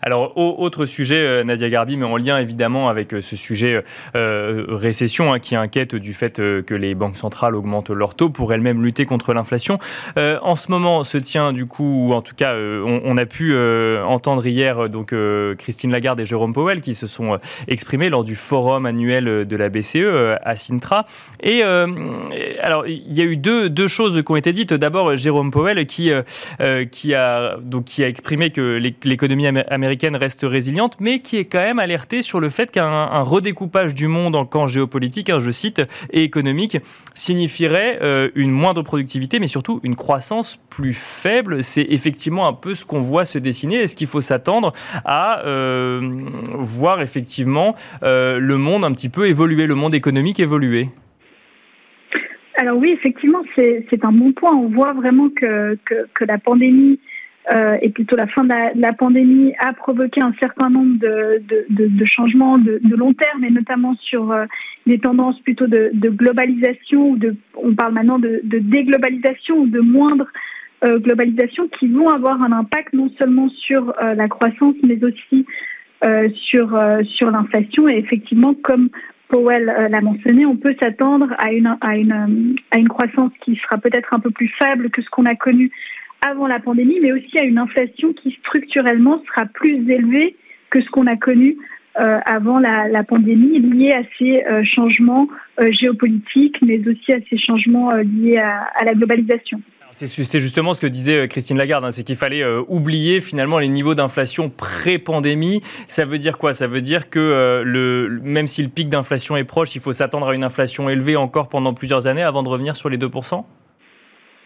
Alors, 0.00 0.32
autre 0.36 0.86
sujet, 0.86 1.16
euh, 1.16 1.44
Nadia 1.44 1.68
Garbi, 1.68 1.96
mais 1.96 2.04
en 2.04 2.16
lien 2.16 2.38
évidemment 2.38 2.88
avec 2.88 3.14
euh, 3.14 3.20
ce 3.20 3.34
sujet 3.34 3.82
euh, 4.14 4.64
récession 4.68 5.32
hein, 5.32 5.40
qui 5.40 5.56
inquiète 5.56 5.96
du 5.96 6.12
fait 6.12 6.36
que 6.38 6.74
les 6.74 6.94
banques 6.94 7.16
centrales 7.16 7.56
augmentent 7.56 7.90
leurs 7.90 8.14
taux 8.14 8.30
pour 8.30 8.52
elles-mêmes 8.52 8.82
lutter 8.82 9.06
contre 9.06 9.34
l'inflation. 9.34 9.78
en 10.16 10.56
ce 10.56 10.70
moment, 10.70 11.02
se 11.04 11.18
tient 11.18 11.52
du 11.52 11.66
coup, 11.66 12.08
ou 12.08 12.12
en 12.12 12.22
tout 12.22 12.34
cas, 12.34 12.54
on, 12.56 13.16
a 13.16 13.26
pu 13.26 13.56
entendre 14.04 14.46
hier 14.46 14.88
donc 14.88 15.14
Christine 15.56 15.90
Lagarde 15.90 16.20
et 16.20 16.24
Jérôme 16.24 16.52
Powell 16.52 16.80
qui 16.80 16.94
se 16.94 17.06
sont 17.06 17.38
exprimés 17.66 18.08
lors 18.08 18.24
du 18.24 18.36
forum 18.36 18.86
annuel 18.86 19.46
de 19.46 19.56
la 19.56 19.68
BCE 19.68 20.36
à 20.42 20.56
Sintra. 20.56 21.06
Et 21.42 21.62
alors, 21.62 22.86
il 22.86 23.14
y 23.14 23.20
a 23.20 23.24
eu 23.24 23.36
deux, 23.36 23.68
deux 23.68 23.88
choses 23.88 24.22
qui 24.24 24.32
ont 24.32 24.36
été 24.36 24.52
dites. 24.52 24.74
D'abord, 24.74 25.16
Jérôme 25.16 25.50
Powell 25.50 25.86
qui, 25.86 26.10
qui, 26.90 27.14
a, 27.14 27.56
donc, 27.60 27.84
qui 27.84 28.04
a 28.04 28.08
exprimé 28.08 28.50
que 28.50 28.78
l'économie 29.04 29.46
américaine 29.46 29.87
reste 30.16 30.42
résiliente, 30.42 30.96
mais 31.00 31.20
qui 31.20 31.36
est 31.36 31.44
quand 31.44 31.60
même 31.60 31.78
alertée 31.78 32.22
sur 32.22 32.40
le 32.40 32.48
fait 32.48 32.70
qu'un 32.70 33.22
redécoupage 33.22 33.94
du 33.94 34.08
monde 34.08 34.36
en 34.36 34.44
camp 34.44 34.66
géopolitique, 34.66 35.30
hein, 35.30 35.40
je 35.40 35.50
cite, 35.50 35.82
et 36.10 36.22
économique, 36.22 36.78
signifierait 37.14 37.98
euh, 38.02 38.28
une 38.34 38.50
moindre 38.50 38.82
productivité, 38.82 39.40
mais 39.40 39.46
surtout 39.46 39.80
une 39.82 39.96
croissance 39.96 40.58
plus 40.70 40.92
faible. 40.92 41.62
C'est 41.62 41.86
effectivement 41.88 42.46
un 42.46 42.52
peu 42.52 42.74
ce 42.74 42.84
qu'on 42.84 43.00
voit 43.00 43.24
se 43.24 43.38
dessiner. 43.38 43.76
Est-ce 43.76 43.96
qu'il 43.96 44.06
faut 44.06 44.20
s'attendre 44.20 44.72
à 45.04 45.44
euh, 45.46 46.00
voir 46.54 47.00
effectivement 47.00 47.74
euh, 48.02 48.38
le 48.38 48.56
monde 48.56 48.84
un 48.84 48.92
petit 48.92 49.08
peu 49.08 49.26
évoluer, 49.26 49.66
le 49.66 49.74
monde 49.74 49.94
économique 49.94 50.40
évoluer? 50.40 50.88
Alors 52.60 52.76
oui, 52.76 52.90
effectivement, 52.90 53.42
c'est 53.54 54.04
un 54.04 54.10
bon 54.10 54.32
point. 54.32 54.50
On 54.52 54.68
voit 54.68 54.92
vraiment 54.92 55.28
que, 55.30 55.78
la 56.20 56.38
pandémie 56.38 56.98
et 57.80 57.88
plutôt 57.90 58.16
la 58.16 58.26
fin 58.26 58.44
de 58.44 58.80
la, 58.80 58.92
pandémie 58.92 59.54
a 59.58 59.72
provoqué 59.72 60.20
un 60.20 60.34
certain 60.40 60.68
nombre 60.68 60.98
de, 60.98 61.42
de, 61.48 61.86
de, 61.86 62.04
changements 62.04 62.58
de, 62.58 62.80
long 62.94 63.14
terme, 63.14 63.44
et 63.44 63.50
notamment 63.50 63.94
sur 63.96 64.30
euh, 64.32 64.44
des 64.86 64.98
tendances 64.98 65.40
plutôt 65.40 65.66
de, 65.66 65.90
globalisation, 66.10 67.10
ou 67.10 67.16
de, 67.16 67.36
on 67.56 67.74
parle 67.74 67.94
maintenant 67.94 68.18
de, 68.18 68.40
déglobalisation 68.44 69.58
ou 69.60 69.66
de 69.66 69.80
moindre 69.80 70.26
euh, 70.84 70.98
globalisation, 70.98 71.68
qui 71.78 71.88
vont 71.88 72.08
avoir 72.08 72.42
un 72.42 72.52
impact 72.52 72.92
non 72.92 73.10
seulement 73.18 73.48
sur 73.48 73.94
la 73.98 74.28
croissance, 74.28 74.76
mais 74.82 75.02
aussi 75.02 75.46
sur 76.50 76.78
sur 77.04 77.30
l'inflation. 77.30 77.88
Et 77.88 77.98
effectivement 77.98 78.54
comme 78.54 78.88
Powell 79.28 79.64
l'a 79.64 80.00
mentionné, 80.00 80.46
on 80.46 80.56
peut 80.56 80.74
s'attendre 80.80 81.28
à 81.38 81.52
une, 81.52 81.76
à, 81.80 81.96
une, 81.96 82.56
à 82.70 82.78
une 82.78 82.88
croissance 82.88 83.32
qui 83.42 83.56
sera 83.56 83.78
peut-être 83.78 84.14
un 84.14 84.20
peu 84.20 84.30
plus 84.30 84.48
faible 84.58 84.90
que 84.90 85.02
ce 85.02 85.10
qu'on 85.10 85.26
a 85.26 85.34
connu 85.34 85.70
avant 86.20 86.46
la 86.46 86.60
pandémie, 86.60 86.98
mais 87.00 87.12
aussi 87.12 87.38
à 87.38 87.44
une 87.44 87.58
inflation 87.58 88.12
qui 88.12 88.36
structurellement 88.40 89.22
sera 89.26 89.46
plus 89.46 89.90
élevée 89.90 90.36
que 90.70 90.82
ce 90.82 90.90
qu'on 90.90 91.06
a 91.06 91.16
connu 91.16 91.56
euh, 92.00 92.20
avant 92.26 92.60
la, 92.60 93.02
pandémie, 93.02 93.58
liée 93.58 93.92
à 93.92 94.02
ces 94.18 94.44
euh, 94.44 94.62
changements 94.62 95.26
euh, 95.60 95.68
géopolitiques, 95.72 96.56
mais 96.62 96.78
aussi 96.86 97.12
à 97.12 97.18
ces 97.28 97.38
changements 97.38 97.92
liés 97.92 98.36
à, 98.36 98.84
la 98.84 98.94
globalisation. 98.94 99.60
C'est 99.90 100.38
justement 100.38 100.74
ce 100.74 100.82
que 100.82 100.86
disait 100.86 101.26
Christine 101.28 101.56
Lagarde, 101.56 101.84
hein, 101.84 101.90
c'est 101.90 102.04
qu'il 102.04 102.14
fallait 102.14 102.44
oublier 102.68 103.20
finalement 103.20 103.58
les 103.58 103.68
niveaux 103.68 103.94
d'inflation 103.94 104.50
pré-pandémie. 104.50 105.62
Ça 105.88 106.04
veut 106.04 106.18
dire 106.18 106.36
quoi? 106.36 106.52
Ça 106.52 106.66
veut 106.66 106.82
dire 106.82 107.08
que 107.08 107.64
même 108.22 108.46
si 108.46 108.62
le 108.62 108.68
pic 108.68 108.90
d'inflation 108.90 109.36
est 109.36 109.44
proche, 109.44 109.74
il 109.74 109.80
faut 109.80 109.94
s'attendre 109.94 110.28
à 110.28 110.34
une 110.34 110.44
inflation 110.44 110.90
élevée 110.90 111.16
encore 111.16 111.48
pendant 111.48 111.72
plusieurs 111.72 112.06
années 112.06 112.22
avant 112.22 112.42
de 112.42 112.50
revenir 112.50 112.76
sur 112.76 112.90
les 112.90 112.98
2% 112.98 113.44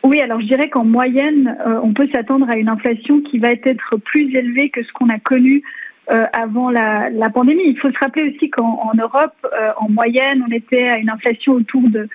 oui, 0.05 0.21
alors 0.21 0.41
je 0.41 0.47
dirais 0.47 0.69
qu'en 0.69 0.85
moyenne, 0.85 1.57
euh, 1.65 1.81
on 1.83 1.93
peut 1.93 2.09
s'attendre 2.13 2.49
à 2.51 2.57
une 2.57 2.69
inflation 2.69 3.21
qui 3.21 3.39
va 3.39 3.51
être 3.51 3.97
plus 3.99 4.35
élevée 4.35 4.69
que 4.71 4.83
ce 4.83 4.93
qu'on 4.93 5.09
a 5.09 5.19
connu 5.21 5.63
euh, 6.11 6.25
avant 6.33 6.71
la, 6.71 7.09
la, 7.11 7.31
pandémie. 7.31 7.63
Il 7.67 7.79
faut 7.79 7.91
se 7.91 7.99
rappeler 7.99 8.35
aussi 8.35 8.51
qu'en 8.51 8.91
Europe, 8.99 9.35
euh, 9.45 9.71
en 9.77 9.89
moyenne, 9.89 10.45
on 10.47 10.51
était 10.51 10.89
à 10.89 10.99
une 10.99 11.09
inflation 11.09 11.53
autour 11.53 11.83
de, 11.89 12.09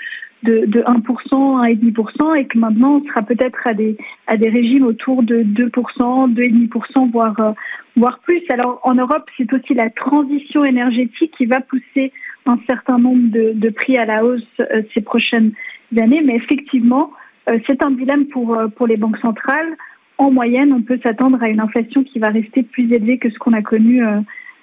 de, 0.44 0.66
de 0.66 0.82
1%, 0.82 1.02
1,5%, 1.02 2.38
et 2.38 2.46
que 2.46 2.58
maintenant, 2.58 3.02
on 3.02 3.08
sera 3.08 3.22
peut-être 3.22 3.66
à 3.66 3.74
des, 3.74 3.96
à 4.28 4.36
des 4.36 4.50
régimes 4.50 4.86
autour 4.86 5.24
de 5.24 5.44
2%, 5.44 6.34
2,5%, 6.34 7.10
voire, 7.12 7.56
voire 7.96 8.20
plus. 8.20 8.42
Alors 8.50 8.82
en 8.84 8.96
Europe, 8.96 9.30
c'est 9.38 9.52
aussi 9.54 9.74
la 9.74 9.90
transition 9.90 10.66
énergétique 10.66 11.34
qui 11.38 11.46
va 11.46 11.62
pousser 11.62 12.12
un 12.46 12.60
certain 12.68 12.98
nombre 13.00 13.32
de, 13.32 13.54
de 13.56 13.70
prix 13.70 13.98
à 13.98 14.06
la 14.06 14.26
hausse 14.26 14.62
ces 14.94 15.02
prochaines 15.02 15.54
années, 15.98 16.22
mais 16.24 16.36
effectivement, 16.36 17.12
euh, 17.12 17.27
c'est 17.66 17.84
un 17.84 17.92
dilemme 17.92 18.26
pour, 18.28 18.56
euh, 18.56 18.68
pour 18.68 18.88
les 18.88 18.98
banques 18.98 19.18
centrales. 19.20 19.78
En 20.18 20.32
moyenne, 20.32 20.74
on 20.74 20.82
peut 20.82 21.00
s'attendre 21.02 21.42
à 21.42 21.50
une 21.50 21.60
inflation 21.60 22.04
qui 22.04 22.20
va 22.20 22.30
rester 22.30 22.64
plus 22.64 22.92
élevée 22.92 23.18
que 23.18 23.30
ce 23.30 23.38
qu'on 23.38 23.54
a 23.54 23.62
connu 23.62 24.06
euh, 24.06 24.20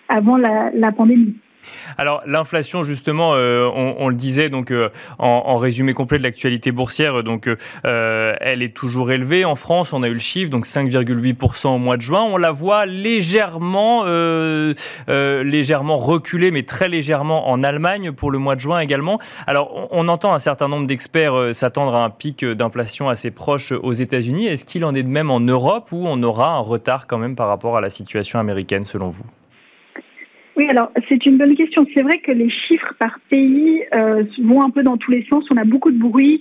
avant 0.08 0.36
la, 0.36 0.70
la 0.74 0.92
pandémie. 0.92 1.36
Alors 1.98 2.22
l'inflation 2.26 2.82
justement, 2.82 3.32
euh, 3.34 3.68
on, 3.74 4.08
le 4.08 4.16
disait 4.16 4.48
donc 4.48 4.70
euh, 4.70 4.88
en, 5.18 5.56
résumé 5.58 5.94
complet 5.94 6.18
de 6.18 6.22
l'actualité 6.22 6.72
boursière, 6.72 7.22
donc 7.22 7.48
euh, 7.48 8.34
elle 8.40 8.62
est 8.62 8.74
toujours 8.74 9.10
élevée 9.10 9.44
en 9.44 9.54
France. 9.54 9.92
On 9.92 10.02
a 10.02 10.08
eu 10.08 10.12
le 10.12 10.18
chiffre 10.18 10.50
donc 10.50 10.66
5,8% 10.66 11.68
au 11.68 11.78
mois 11.78 11.96
de 11.96 12.02
juin. 12.02 12.22
On 12.22 12.36
la 12.36 12.50
voit 12.52 12.86
légèrement, 12.86 14.04
légèrement 15.06 15.96
reculée, 15.96 16.50
mais 16.50 16.62
très 16.62 16.88
légèrement 16.88 17.48
en 17.48 17.62
Allemagne 17.62 18.12
pour 18.12 18.30
le 18.30 18.38
mois 18.38 18.54
de 18.54 18.60
juin 18.60 18.80
également. 18.80 19.18
Alors 19.46 19.88
on, 19.90 20.08
entend 20.08 20.34
un 20.34 20.38
certain 20.38 20.68
nombre 20.68 20.86
d'experts 20.86 21.54
s'attendre 21.54 21.94
à 21.94 22.04
un 22.04 22.10
pic 22.10 22.44
d'inflation 22.44 23.08
assez 23.08 23.30
proche 23.30 23.72
aux 23.72 23.92
États-Unis. 23.92 24.46
Est-ce 24.46 24.64
qu'il 24.64 24.84
en 24.84 24.94
est 24.94 25.02
de 25.02 25.08
même 25.08 25.30
en 25.30 25.40
Europe 25.40 25.90
ou 25.92 26.04
on 26.06 26.22
aura 26.22 26.50
un 26.50 26.60
retard 26.60 27.06
quand 27.06 27.18
même 27.18 27.36
par 27.36 27.48
rapport 27.48 27.76
à 27.76 27.80
la 27.80 27.90
situation 27.90 28.38
américaine 28.38 28.84
selon 28.84 29.08
vous? 29.08 29.24
Oui, 30.56 30.66
alors 30.68 30.92
c'est 31.08 31.26
une 31.26 31.36
bonne 31.36 31.54
question. 31.54 31.86
C'est 31.94 32.02
vrai 32.02 32.18
que 32.18 32.30
les 32.30 32.50
chiffres 32.50 32.94
par 32.98 33.18
pays 33.28 33.82
euh, 33.92 34.22
vont 34.42 34.62
un 34.62 34.70
peu 34.70 34.82
dans 34.82 34.96
tous 34.96 35.10
les 35.10 35.24
sens. 35.26 35.44
On 35.50 35.56
a 35.56 35.64
beaucoup 35.64 35.90
de 35.90 35.98
bruit 35.98 36.40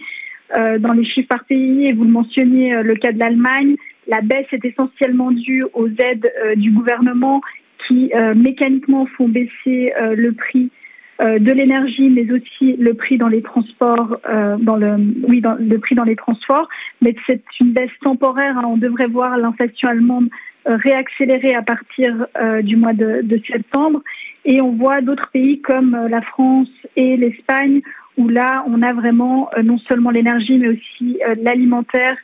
euh, 0.55 0.77
dans 0.77 0.93
les 0.93 1.03
chiffres 1.03 1.27
par 1.27 1.45
pays 1.45 1.87
et 1.87 1.93
vous 1.93 2.03
le 2.03 2.11
mentionniez, 2.11 2.75
euh, 2.75 2.83
le 2.83 2.95
cas 2.95 3.11
de 3.11 3.19
l'Allemagne. 3.19 3.75
La 4.07 4.21
baisse 4.21 4.45
est 4.51 4.63
essentiellement 4.65 5.31
due 5.31 5.63
aux 5.73 5.87
aides 5.87 6.31
du 6.57 6.71
gouvernement 6.71 7.41
qui 7.87 8.11
mécaniquement 8.35 9.05
font 9.17 9.29
baisser 9.29 9.93
le 9.97 10.31
prix 10.33 10.71
de 11.19 11.51
l'énergie, 11.51 12.09
mais 12.09 12.29
aussi 12.31 12.75
le 12.77 12.93
prix 12.93 13.17
dans 13.17 13.27
les 13.27 13.41
transports, 13.41 14.17
dans 14.59 14.75
le 14.75 14.95
oui, 15.27 15.41
dans 15.41 15.55
le 15.59 15.77
prix 15.77 15.95
dans 15.95 16.03
les 16.03 16.15
transports. 16.15 16.67
Mais 17.01 17.15
c'est 17.27 17.43
une 17.59 17.71
baisse 17.71 17.91
temporaire. 18.01 18.57
Hein. 18.57 18.65
On 18.65 18.77
devrait 18.77 19.07
voir 19.07 19.37
l'inflation 19.37 19.89
allemande 19.89 20.29
euh, 20.65 20.77
réaccéléré 20.77 21.53
à 21.55 21.61
partir 21.61 22.25
euh, 22.37 22.61
du 22.61 22.77
mois 22.77 22.93
de, 22.93 23.19
de, 23.21 23.41
septembre. 23.51 24.01
Et 24.45 24.61
on 24.61 24.71
voit 24.71 25.01
d'autres 25.01 25.29
pays 25.29 25.59
comme 25.59 25.93
euh, 25.93 26.07
la 26.07 26.21
France 26.21 26.69
et 26.95 27.17
l'Espagne 27.17 27.81
où 28.15 28.29
là, 28.29 28.63
on 28.69 28.81
a 28.81 28.93
vraiment 28.93 29.49
non 29.61 29.77
seulement 29.79 30.11
l'énergie, 30.11 30.59
mais 30.59 30.67
aussi 30.67 31.17
l'alimentaire 31.41 32.15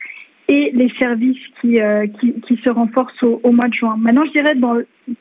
et 0.50 0.72
les 0.74 0.92
services 0.98 1.38
qui, 1.60 1.78
qui, 2.18 2.34
qui, 2.40 2.56
se 2.62 2.70
renforcent 2.70 3.22
au, 3.22 3.52
mois 3.52 3.68
de 3.68 3.74
juin. 3.74 3.96
Maintenant, 3.98 4.24
je 4.26 4.32
dirais 4.32 4.54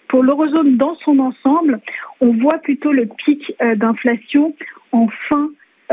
pour 0.08 0.24
l'eurozone 0.24 0.76
dans 0.76 0.96
son 1.06 1.20
ensemble, 1.20 1.80
on 2.20 2.34
voit 2.34 2.58
plutôt 2.58 2.92
le 2.92 3.08
pic 3.26 3.54
d'inflation 3.76 4.56
en 4.92 5.08
fin 5.30 5.50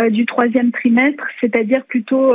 du 0.09 0.25
troisième 0.25 0.73
trimestre, 0.73 1.25
c'est-à-dire 1.41 1.85
plutôt 1.85 2.35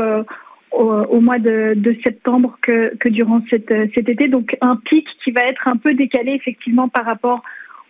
au, 0.72 1.22
mois 1.22 1.40
de, 1.40 1.98
septembre 2.04 2.60
que, 2.62 2.96
que 2.98 3.10
durant 3.10 3.42
cet 3.50 3.72
été. 3.72 4.28
Donc 4.28 4.56
un 4.62 4.76
pic 4.76 5.08
qui 5.24 5.32
va 5.32 5.42
être 5.42 5.68
un 5.68 5.78
peu 5.78 5.94
décalé 5.94 6.34
effectivement 6.34 6.88
par 6.88 7.06
rapport 7.06 7.42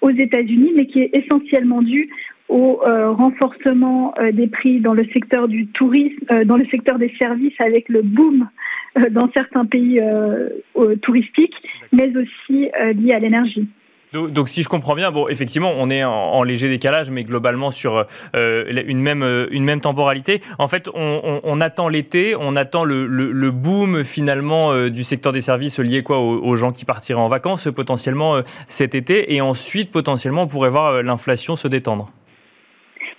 aux 0.02 0.10
États-Unis, 0.10 0.72
mais 0.76 0.88
qui 0.88 1.02
est 1.02 1.12
essentiellement 1.14 1.82
dû 1.82 2.10
au 2.50 2.82
euh, 2.86 3.12
renforcement 3.12 4.14
euh, 4.20 4.32
des 4.34 4.48
prix 4.48 4.82
dans 4.82 4.94
le 4.94 5.06
secteur 5.14 5.48
du 5.48 5.68
tourisme, 5.68 6.20
euh, 6.32 6.44
dans 6.44 6.58
le 6.58 6.66
secteur 6.66 6.98
des 6.98 7.14
services 7.22 7.60
avec 7.60 7.88
le 7.88 8.02
boom 8.02 8.50
dans 9.12 9.30
certains 9.32 9.66
pays 9.66 10.02
touristiques, 11.02 11.56
mais 11.92 12.12
aussi 12.16 12.70
lié 12.96 13.14
à 13.14 13.20
l'énergie. 13.20 13.68
Donc, 14.14 14.50
si 14.50 14.62
je 14.62 14.68
comprends 14.68 14.96
bien, 14.96 15.10
bon, 15.12 15.30
effectivement, 15.30 15.72
on 15.78 15.90
est 15.90 16.04
en, 16.04 16.44
léger 16.44 16.68
décalage, 16.68 17.10
mais 17.10 17.24
globalement 17.24 17.72
sur 17.72 18.06
euh, 18.36 18.84
une, 18.86 19.00
même, 19.00 19.24
euh, 19.24 19.48
une 19.52 19.64
même 19.64 19.80
temporalité. 19.80 20.42
En 20.60 20.68
fait, 20.68 20.90
on, 20.94 21.62
attend 21.62 21.88
l'été, 21.88 22.36
on 22.38 22.58
attend 22.58 22.84
le, 22.84 23.06
le, 23.08 23.52
boom 23.52 24.04
finalement 24.04 24.72
euh, 24.72 24.90
du 24.90 25.04
secteur 25.04 25.32
des 25.32 25.42
services 25.42 25.80
lié 25.80 26.04
quoi 26.04 26.20
aux, 26.20 26.56
gens 26.56 26.74
qui 26.74 26.84
partiraient 26.84 27.22
en 27.22 27.28
vacances 27.28 27.70
potentiellement 27.74 28.42
cet 28.68 28.96
été, 28.96 29.34
et 29.34 29.42
ensuite 29.42 29.92
potentiellement 29.92 30.44
on 30.44 30.48
pourrait 30.48 30.70
voir 30.70 31.04
l'inflation 31.04 31.56
se 31.56 31.68
détendre. 31.68 32.10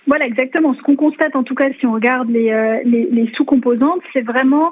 Voilà, 0.05 0.25
exactement. 0.25 0.75
Ce 0.75 0.81
qu'on 0.81 0.95
constate, 0.95 1.35
en 1.35 1.43
tout 1.43 1.55
cas, 1.55 1.69
si 1.79 1.85
on 1.85 1.93
regarde 1.93 2.29
les, 2.29 2.81
les, 2.85 3.07
les 3.09 3.31
sous-composantes, 3.35 4.01
c'est 4.11 4.21
vraiment 4.21 4.67
euh, 4.67 4.69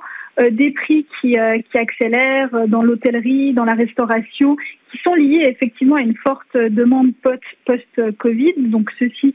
des 0.50 0.72
prix 0.72 1.06
qui, 1.20 1.38
euh, 1.38 1.60
qui 1.60 1.78
accélèrent 1.78 2.54
euh, 2.54 2.68
dans 2.68 2.82
l'hôtellerie, 2.82 3.54
dans 3.54 3.66
la 3.66 3.74
restauration, 3.74 4.56
qui 4.92 4.98
sont 5.04 5.14
liés 5.14 5.44
effectivement 5.46 5.96
à 5.96 6.02
une 6.02 6.16
forte 6.16 6.56
demande 6.56 7.12
post-Covid. 7.66 8.54
Donc 8.58 8.90
ceci 9.00 9.34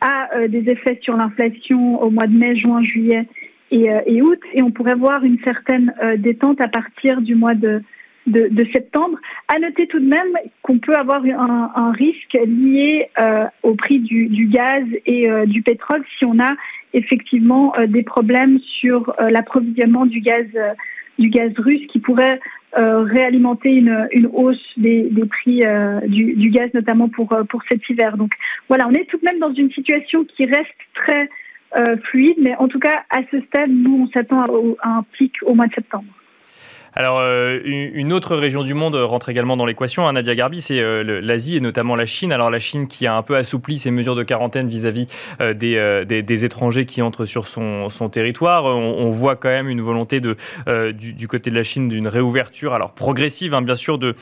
a 0.00 0.48
des 0.48 0.70
effets 0.70 0.98
sur 1.00 1.16
l'inflation 1.16 2.02
au 2.02 2.10
mois 2.10 2.26
de 2.26 2.36
mai, 2.36 2.56
juin, 2.56 2.82
juillet 2.82 3.26
et, 3.70 3.88
et, 4.06 4.20
août. 4.20 4.38
Et 4.52 4.62
on 4.62 4.70
pourrait 4.70 4.96
voir 4.96 5.24
une 5.24 5.38
certaine 5.42 5.94
détente 6.18 6.60
à 6.60 6.68
partir 6.68 7.22
du 7.22 7.34
mois 7.34 7.54
de, 7.54 7.82
de, 8.26 8.48
de, 8.50 8.66
septembre. 8.72 9.18
À 9.48 9.58
noter 9.58 9.86
tout 9.86 10.00
de 10.00 10.06
même 10.06 10.36
qu'on 10.62 10.78
peut 10.78 10.94
avoir 10.94 11.24
un, 11.24 11.72
un 11.74 11.92
risque 11.92 12.38
lié 12.46 13.08
euh, 13.18 13.44
au 13.62 13.74
prix 13.74 13.98
du, 14.00 14.28
du 14.28 14.46
gaz 14.46 14.84
et 15.06 15.30
euh, 15.30 15.46
du 15.46 15.62
pétrole 15.62 16.02
si 16.18 16.24
on 16.24 16.38
a 16.38 16.52
effectivement 16.92 17.74
euh, 17.76 17.86
des 17.86 18.02
problèmes 18.02 18.58
sur 18.80 19.14
l'approvisionnement 19.18 20.06
du 20.06 20.20
gaz 20.20 20.46
du 21.18 21.28
gaz 21.28 21.52
russe 21.58 21.86
qui 21.92 22.00
pourrait 22.00 22.40
réalimenter 22.76 23.70
une, 23.70 24.08
une 24.10 24.26
hausse 24.32 24.72
des, 24.76 25.02
des 25.08 25.26
prix 25.26 25.62
du, 26.08 26.34
du, 26.34 26.50
gaz 26.50 26.70
notamment 26.74 27.08
pour 27.08 27.28
pour 27.48 27.62
cet 27.68 27.88
hiver. 27.88 28.16
Donc 28.16 28.32
voilà, 28.68 28.88
on 28.88 28.92
est 28.92 29.08
tout 29.08 29.18
de 29.18 29.24
même 29.24 29.38
dans 29.38 29.52
une 29.52 29.70
situation 29.70 30.24
qui 30.24 30.44
reste 30.44 30.74
très 30.94 31.28
fluide, 32.06 32.36
mais 32.40 32.56
en 32.56 32.66
tout 32.66 32.80
cas 32.80 33.04
à 33.10 33.20
ce 33.30 33.40
stade, 33.42 33.70
nous 33.70 34.02
on 34.02 34.08
s'attend 34.08 34.42
à 34.42 34.88
un 34.88 35.04
pic 35.12 35.34
au 35.42 35.54
mois 35.54 35.68
de 35.68 35.74
septembre. 35.74 36.12
Alors, 36.96 37.18
euh, 37.18 37.58
une 37.64 38.12
autre 38.12 38.36
région 38.36 38.62
du 38.62 38.72
monde 38.72 38.94
rentre 38.94 39.28
également 39.28 39.56
dans 39.56 39.66
l'équation, 39.66 40.06
hein, 40.06 40.12
Nadia 40.12 40.34
Garbi, 40.36 40.60
c'est 40.60 40.78
euh, 40.78 41.20
l'Asie 41.20 41.56
et 41.56 41.60
notamment 41.60 41.96
la 41.96 42.06
Chine. 42.06 42.30
Alors, 42.30 42.50
la 42.50 42.60
Chine 42.60 42.86
qui 42.86 43.06
a 43.06 43.16
un 43.16 43.22
peu 43.22 43.36
assoupli 43.36 43.78
ses 43.78 43.90
mesures 43.90 44.14
de 44.14 44.22
quarantaine 44.22 44.68
vis-à-vis 44.68 45.08
euh, 45.40 45.54
des, 45.54 46.44
étrangers 46.44 46.84
qui 46.84 47.02
entrent 47.02 47.24
sur 47.24 47.46
son, 47.46 47.88
territoire. 48.12 48.64
On, 48.64 49.10
voit 49.10 49.34
quand 49.34 49.48
même 49.48 49.68
une 49.68 49.80
volonté 49.80 50.20
du, 50.20 51.28
côté 51.28 51.50
de 51.50 51.54
la 51.54 51.62
Chine 51.62 51.88
d'une 51.88 52.06
réouverture, 52.06 52.74
alors 52.74 52.92
progressive, 52.92 53.54
hein, 53.54 53.62
bien 53.62 53.76
sûr, 53.76 53.98
de, 53.98 54.14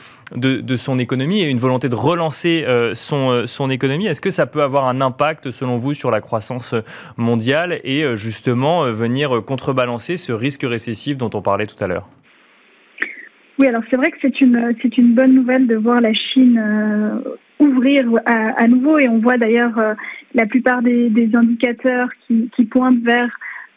son 0.75 0.97
économie 0.97 1.41
et 1.41 1.49
une 1.49 1.59
volonté 1.59 1.89
de 1.89 1.95
relancer 1.95 2.65
son, 2.93 3.45
son 3.45 3.69
économie. 3.69 4.07
Est-ce 4.07 4.21
que 4.21 4.29
ça 4.29 4.45
peut 4.45 4.63
avoir 4.63 4.87
un 4.87 5.01
impact, 5.01 5.51
selon 5.51 5.77
vous, 5.77 5.93
sur 5.93 6.11
la 6.11 6.21
croissance 6.21 6.75
mondiale 7.17 7.79
et 7.83 8.15
justement 8.15 8.89
venir 8.89 9.43
contrebalancer 9.45 10.17
ce 10.17 10.31
risque 10.31 10.63
récessif 10.63 11.17
dont 11.17 11.29
on 11.33 11.41
parlait 11.41 11.67
tout 11.67 11.81
à 11.83 11.87
l'heure? 11.87 12.07
Oui, 13.59 13.67
alors 13.67 13.83
c'est 13.89 13.97
vrai 13.97 14.09
que 14.09 14.17
c'est 14.21 14.41
une 14.41 14.75
c'est 14.81 14.97
une 14.97 15.13
bonne 15.13 15.33
nouvelle 15.33 15.67
de 15.67 15.75
voir 15.75 16.01
la 16.01 16.13
Chine 16.13 16.57
euh, 16.57 17.19
ouvrir 17.59 18.09
à, 18.25 18.63
à, 18.63 18.67
nouveau 18.67 18.97
et 18.97 19.07
on 19.07 19.19
voit 19.19 19.37
d'ailleurs 19.37 19.77
euh, 19.77 19.93
la 20.33 20.47
plupart 20.47 20.81
des, 20.81 21.09
des 21.09 21.35
indicateurs 21.35 22.09
qui, 22.25 22.49
qui, 22.55 22.65
pointent 22.65 23.03
vers 23.03 23.29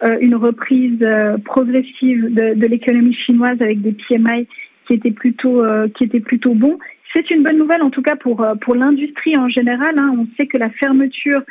euh, 0.03 0.17
une 0.23 0.35
reprise 0.35 1.07
progressive 1.45 2.33
de, 2.33 2.55
de 2.55 2.67
l'économie 2.67 3.15
chinoise 3.15 3.61
avec 3.61 3.83
des 3.83 3.93
PMI 3.93 4.49
qui 4.87 4.95
étaient 4.95 5.11
plutôt 5.11 5.63
qui 5.95 6.05
étaient 6.05 6.21
plutôt 6.21 6.55
bons. 6.55 6.79
c'est 7.15 7.31
une 7.31 7.43
bonne 7.43 7.59
nouvelle 7.59 7.83
en 7.83 7.91
tout 7.91 8.03
cas 8.03 8.17
pour, 8.17 8.47
pour 8.63 8.75
l'industrie 8.75 9.37
en 9.37 9.49
général. 9.49 9.99
Hein. 9.99 10.15
On 10.17 10.27
sait 10.39 10.47
que 10.47 10.57
la 10.57 10.71
fermeture 10.71 11.43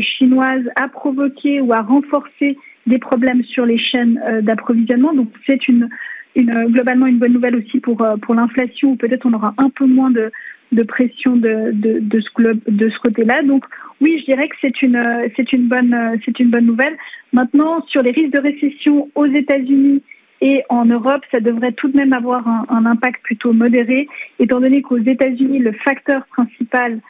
chinoise 0.00 0.64
a 0.74 0.88
provoqué 0.88 1.60
ou 1.60 1.72
a 1.72 1.80
renforcé 1.80 2.58
des 2.86 2.98
problèmes 2.98 3.44
sur 3.44 3.64
les 3.64 3.78
chaînes 3.78 4.20
d'approvisionnement. 4.42 5.14
Donc 5.14 5.28
c'est 5.46 5.68
une, 5.68 5.88
une, 6.36 6.66
globalement 6.66 7.06
une 7.06 7.18
bonne 7.18 7.32
nouvelle 7.32 7.56
aussi 7.56 7.80
pour, 7.80 8.06
pour 8.22 8.34
l'inflation, 8.34 8.92
où 8.92 8.96
peut-être 8.96 9.26
on 9.26 9.32
aura 9.32 9.54
un 9.58 9.70
peu 9.70 9.86
moins 9.86 10.10
de, 10.10 10.30
de 10.72 10.82
pression 10.82 11.36
de, 11.36 11.72
de, 11.72 11.98
de 12.00 12.20
ce, 12.20 12.70
de 12.70 12.88
ce 12.90 12.98
côté-là. 13.00 13.42
Donc 13.42 13.64
oui, 14.00 14.18
je 14.20 14.24
dirais 14.32 14.48
que 14.48 14.56
c'est 14.60 14.82
une, 14.82 15.02
c'est 15.36 15.52
une, 15.52 15.68
bonne, 15.68 16.18
c'est 16.24 16.38
une 16.38 16.50
bonne 16.50 16.66
nouvelle. 16.66 16.96
Maintenant, 17.32 17.84
sur 17.88 18.02
les 18.02 18.12
risques 18.12 18.34
de 18.34 18.40
récession 18.40 19.08
aux 19.14 19.26
États-Unis 19.26 20.02
et 20.40 20.62
en 20.68 20.84
Europe, 20.84 21.22
ça 21.30 21.40
devrait 21.40 21.72
tout 21.72 21.88
de 21.88 21.96
même 21.96 22.12
avoir 22.12 22.46
un, 22.46 22.66
un 22.68 22.84
impact 22.84 23.22
plutôt 23.22 23.52
modéré, 23.52 24.06
étant 24.38 24.60
donné 24.60 24.82
qu'aux 24.82 24.98
États-Unis, 24.98 25.60
le 25.60 25.72
facteur 25.72 26.26
principal 26.26 26.92
euh, 26.94 27.00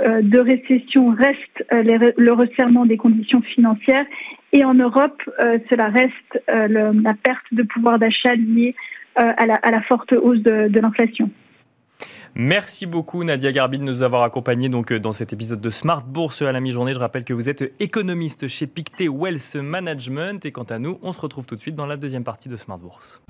de 0.00 0.38
récession 0.38 1.10
reste 1.10 1.64
euh, 1.72 2.12
le 2.16 2.32
resserrement 2.32 2.86
des 2.86 2.96
conditions 2.96 3.42
financières 3.42 4.06
et 4.52 4.64
en 4.64 4.74
Europe, 4.74 5.22
euh, 5.42 5.58
cela 5.68 5.88
reste 5.88 6.42
la 6.48 7.14
perte 7.14 7.44
de 7.52 7.62
pouvoir 7.62 7.98
d'achat 7.98 8.34
liée 8.34 8.74
à 9.16 9.46
la, 9.46 9.82
forte 9.82 10.12
hausse 10.12 10.40
de, 10.40 10.80
l'inflation. 10.80 11.30
Merci 12.34 12.86
beaucoup 12.86 13.24
Nadia 13.24 13.52
Garbi 13.52 13.78
de 13.78 13.82
nous 13.82 14.02
avoir 14.02 14.22
accompagnés 14.22 14.68
donc, 14.68 14.92
euh, 14.92 15.00
dans 15.00 15.12
cet 15.12 15.32
épisode 15.32 15.60
de 15.60 15.70
Smart 15.70 16.02
Bourse 16.04 16.42
à 16.42 16.52
la 16.52 16.60
mi-journée. 16.60 16.94
Je 16.94 16.98
rappelle 16.98 17.24
que 17.24 17.34
vous 17.34 17.50
êtes 17.50 17.72
économiste 17.80 18.48
chez 18.48 18.66
Pictet 18.66 19.08
Wealth 19.08 19.56
Management 19.56 20.46
et 20.46 20.52
quant 20.52 20.62
à 20.64 20.78
nous, 20.78 20.98
on 21.02 21.12
se 21.12 21.20
retrouve 21.20 21.46
tout 21.46 21.56
de 21.56 21.60
suite 21.60 21.74
dans 21.74 21.86
la 21.86 21.96
deuxième 21.96 22.24
partie 22.24 22.48
de 22.48 22.56
Smart 22.56 22.78
Bourse. 22.78 23.20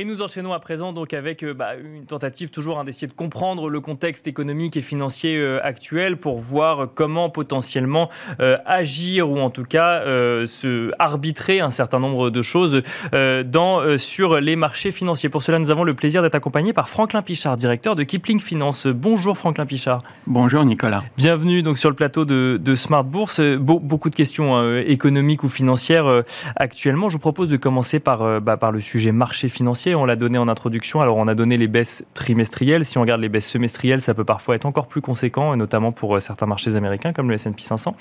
Et 0.00 0.04
nous 0.04 0.22
enchaînons 0.22 0.52
à 0.52 0.60
présent 0.60 0.92
donc 0.92 1.12
avec 1.12 1.42
euh, 1.42 1.54
bah, 1.54 1.70
une 1.74 2.04
tentative 2.04 2.50
toujours 2.50 2.78
hein, 2.78 2.84
d'essayer 2.84 3.08
de 3.08 3.12
comprendre 3.12 3.68
le 3.68 3.80
contexte 3.80 4.28
économique 4.28 4.76
et 4.76 4.80
financier 4.80 5.36
euh, 5.36 5.58
actuel 5.64 6.18
pour 6.18 6.38
voir 6.38 6.86
comment 6.94 7.30
potentiellement 7.30 8.08
euh, 8.38 8.58
agir 8.64 9.28
ou 9.28 9.40
en 9.40 9.50
tout 9.50 9.64
cas 9.64 10.04
se 10.46 10.92
arbitrer 11.00 11.58
un 11.58 11.72
certain 11.72 11.98
nombre 11.98 12.30
de 12.30 12.42
choses 12.42 12.82
dans, 13.12 13.98
sur 13.98 14.38
les 14.38 14.54
marchés 14.54 14.92
financiers. 14.92 15.28
Pour 15.28 15.42
cela, 15.42 15.58
nous 15.58 15.72
avons 15.72 15.82
le 15.82 15.94
plaisir 15.94 16.22
d'être 16.22 16.36
accompagnés 16.36 16.72
par 16.72 16.88
Franklin 16.88 17.22
Pichard, 17.22 17.56
directeur 17.56 17.96
de 17.96 18.04
Kipling 18.04 18.38
Finance. 18.38 18.86
Bonjour 18.86 19.36
Franklin 19.36 19.66
Pichard. 19.66 20.02
Bonjour 20.26 20.64
Nicolas. 20.64 21.02
Bienvenue 21.16 21.62
donc 21.62 21.78
sur 21.78 21.90
le 21.90 21.96
plateau 21.96 22.24
de, 22.24 22.74
Smart 22.76 23.04
Bourse. 23.04 23.40
beaucoup 23.40 24.10
de 24.10 24.14
questions 24.14 24.56
hein, 24.56 24.80
économiques 24.86 25.42
ou 25.42 25.48
financières 25.48 26.22
actuellement. 26.54 27.08
Je 27.08 27.14
vous 27.14 27.20
propose 27.20 27.50
de 27.50 27.56
commencer 27.56 27.98
par, 27.98 28.40
bah, 28.40 28.56
par 28.56 28.70
le 28.70 28.80
sujet 28.80 29.10
marché 29.10 29.48
financier 29.48 29.87
on 29.94 30.04
l'a 30.04 30.16
donné 30.16 30.38
en 30.38 30.48
introduction. 30.48 31.00
Alors, 31.00 31.16
on 31.16 31.28
a 31.28 31.34
donné 31.34 31.56
les 31.56 31.68
baisses 31.68 32.04
trimestrielles. 32.14 32.84
Si 32.84 32.98
on 32.98 33.02
regarde 33.02 33.20
les 33.20 33.28
baisses 33.28 33.48
semestrielles, 33.48 34.00
ça 34.00 34.14
peut 34.14 34.24
parfois 34.24 34.54
être 34.54 34.66
encore 34.66 34.88
plus 34.88 35.00
conséquent, 35.00 35.56
notamment 35.56 35.92
pour 35.92 36.16
euh, 36.16 36.20
certains 36.20 36.46
marchés 36.46 36.76
américains 36.76 37.12
comme 37.12 37.28
le 37.28 37.34
S&P 37.34 37.62
500. 37.62 37.96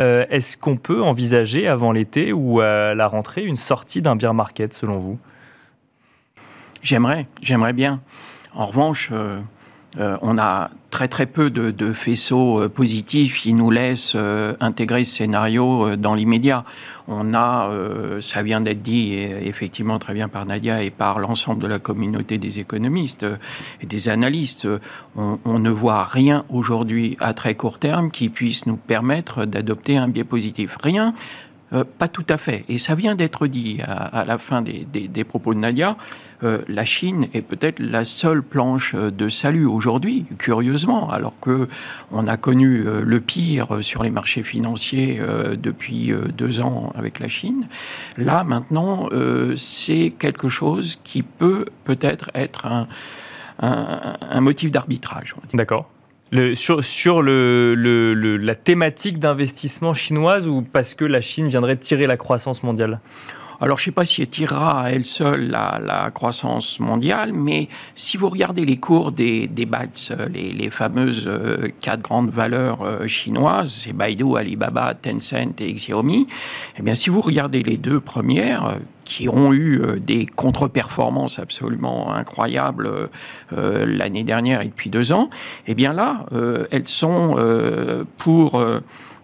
Euh, 0.00 0.24
est-ce 0.30 0.56
qu'on 0.56 0.76
peut 0.76 1.02
envisager 1.02 1.66
avant 1.66 1.92
l'été 1.92 2.32
ou 2.32 2.60
à 2.60 2.94
la 2.94 3.06
rentrée 3.06 3.44
une 3.44 3.56
sortie 3.56 4.02
d'un 4.02 4.16
bear 4.16 4.34
market, 4.34 4.72
selon 4.72 4.98
vous? 4.98 5.18
J'aimerais, 6.82 7.26
j'aimerais 7.42 7.72
bien. 7.72 8.00
En 8.54 8.66
revanche, 8.66 9.10
euh, 9.12 9.40
euh, 9.98 10.16
on 10.22 10.36
a 10.38 10.70
très 10.90 11.08
très 11.08 11.26
peu 11.26 11.50
de, 11.50 11.92
faisceaux 11.92 12.60
euh, 12.60 12.68
positifs 12.68 13.40
qui 13.40 13.54
nous 13.54 13.70
laissent 13.70 14.12
euh, 14.14 14.54
intégrer 14.60 15.04
ce 15.04 15.16
scénario 15.16 15.96
dans 15.96 16.14
l'immédiat. 16.14 16.64
On 17.08 17.34
a, 17.34 17.70
ça 18.20 18.42
vient 18.42 18.60
d'être 18.60 18.82
dit 18.82 19.14
effectivement 19.14 20.00
très 20.00 20.12
bien 20.12 20.28
par 20.28 20.44
Nadia 20.44 20.82
et 20.82 20.90
par 20.90 21.20
l'ensemble 21.20 21.62
de 21.62 21.68
la 21.68 21.78
communauté 21.78 22.36
des 22.36 22.58
économistes 22.58 23.24
et 23.80 23.86
des 23.86 24.08
analystes, 24.08 24.66
on, 25.16 25.38
on 25.44 25.60
ne 25.60 25.70
voit 25.70 26.02
rien 26.02 26.44
aujourd'hui 26.48 27.16
à 27.20 27.32
très 27.32 27.54
court 27.54 27.78
terme 27.78 28.10
qui 28.10 28.28
puisse 28.28 28.66
nous 28.66 28.76
permettre 28.76 29.44
d'adopter 29.44 29.96
un 29.96 30.08
biais 30.08 30.24
positif. 30.24 30.76
Rien 30.82 31.14
euh, 31.72 31.84
pas 31.98 32.08
tout 32.08 32.24
à 32.28 32.38
fait. 32.38 32.64
Et 32.68 32.78
ça 32.78 32.94
vient 32.94 33.14
d'être 33.14 33.46
dit 33.46 33.78
à, 33.84 34.24
la 34.24 34.38
fin 34.38 34.62
des, 34.62 35.24
propos 35.24 35.52
de 35.52 35.58
Nadia. 35.58 35.96
Euh, 36.44 36.62
la 36.68 36.84
Chine 36.84 37.28
est 37.34 37.42
peut-être 37.42 37.80
la 37.80 38.04
seule 38.04 38.42
planche 38.42 38.94
de 38.94 39.28
salut 39.28 39.66
aujourd'hui, 39.66 40.26
curieusement, 40.38 41.10
alors 41.10 41.34
que 41.40 41.68
on 42.12 42.26
a 42.28 42.36
connu 42.36 42.86
euh, 42.86 43.02
le 43.02 43.20
pire 43.20 43.78
sur 43.82 44.04
les 44.04 44.10
marchés 44.10 44.42
financiers 44.42 45.20
depuis 45.60 46.12
deux 46.36 46.60
ans 46.60 46.92
avec 46.96 47.18
la 47.18 47.28
Chine. 47.28 47.68
Là, 48.16 48.44
maintenant, 48.44 49.08
c'est 49.56 50.12
quelque 50.18 50.48
chose 50.48 51.00
qui 51.02 51.22
peut 51.22 51.66
peut-être 51.84 52.30
être 52.34 52.66
un, 52.66 52.86
un 53.58 54.40
motif 54.40 54.70
d'arbitrage. 54.70 55.34
D'accord 55.54 55.88
sur, 56.54 57.22
la 57.22 58.54
thématique 58.54 59.18
d'investissement 59.18 59.94
chinoise 59.94 60.48
ou 60.48 60.62
parce 60.62 60.94
que 60.94 61.04
la 61.04 61.20
Chine 61.20 61.48
viendrait 61.48 61.76
tirer 61.76 62.06
la 62.06 62.16
croissance 62.16 62.62
mondiale? 62.62 63.00
Alors, 63.58 63.78
je 63.78 63.84
ne 63.84 63.84
sais 63.86 63.92
pas 63.92 64.04
si 64.04 64.20
elle 64.20 64.28
tirera 64.28 64.82
à 64.82 64.90
elle 64.90 65.06
seule 65.06 65.48
la, 65.48 66.10
croissance 66.12 66.78
mondiale, 66.78 67.32
mais 67.32 67.68
si 67.94 68.18
vous 68.18 68.28
regardez 68.28 68.66
les 68.66 68.76
cours 68.76 69.12
des, 69.12 69.46
des 69.46 69.64
BATS, 69.64 70.12
les, 70.30 70.68
fameuses 70.70 71.24
euh, 71.26 71.68
quatre 71.80 72.02
grandes 72.02 72.30
valeurs 72.30 72.82
euh, 72.82 73.06
chinoises, 73.06 73.72
c'est 73.72 73.94
Baidu, 73.94 74.36
Alibaba, 74.36 74.92
Tencent 74.94 75.60
et 75.60 75.72
Xiaomi, 75.72 76.26
eh 76.78 76.82
bien, 76.82 76.94
si 76.94 77.08
vous 77.08 77.22
regardez 77.22 77.62
les 77.62 77.78
deux 77.78 78.00
premières, 78.00 78.78
qui 79.06 79.28
ont 79.28 79.52
eu 79.52 79.80
euh, 79.80 79.98
des 79.98 80.26
contre-performances 80.26 81.38
absolument 81.38 82.12
incroyables 82.12 83.08
euh, 83.56 83.86
l'année 83.86 84.24
dernière 84.24 84.62
et 84.62 84.66
depuis 84.66 84.90
deux 84.90 85.12
ans, 85.12 85.30
eh 85.66 85.74
bien 85.74 85.92
là, 85.92 86.26
euh, 86.32 86.66
elles 86.70 86.88
sont 86.88 87.36
pour 88.18 88.62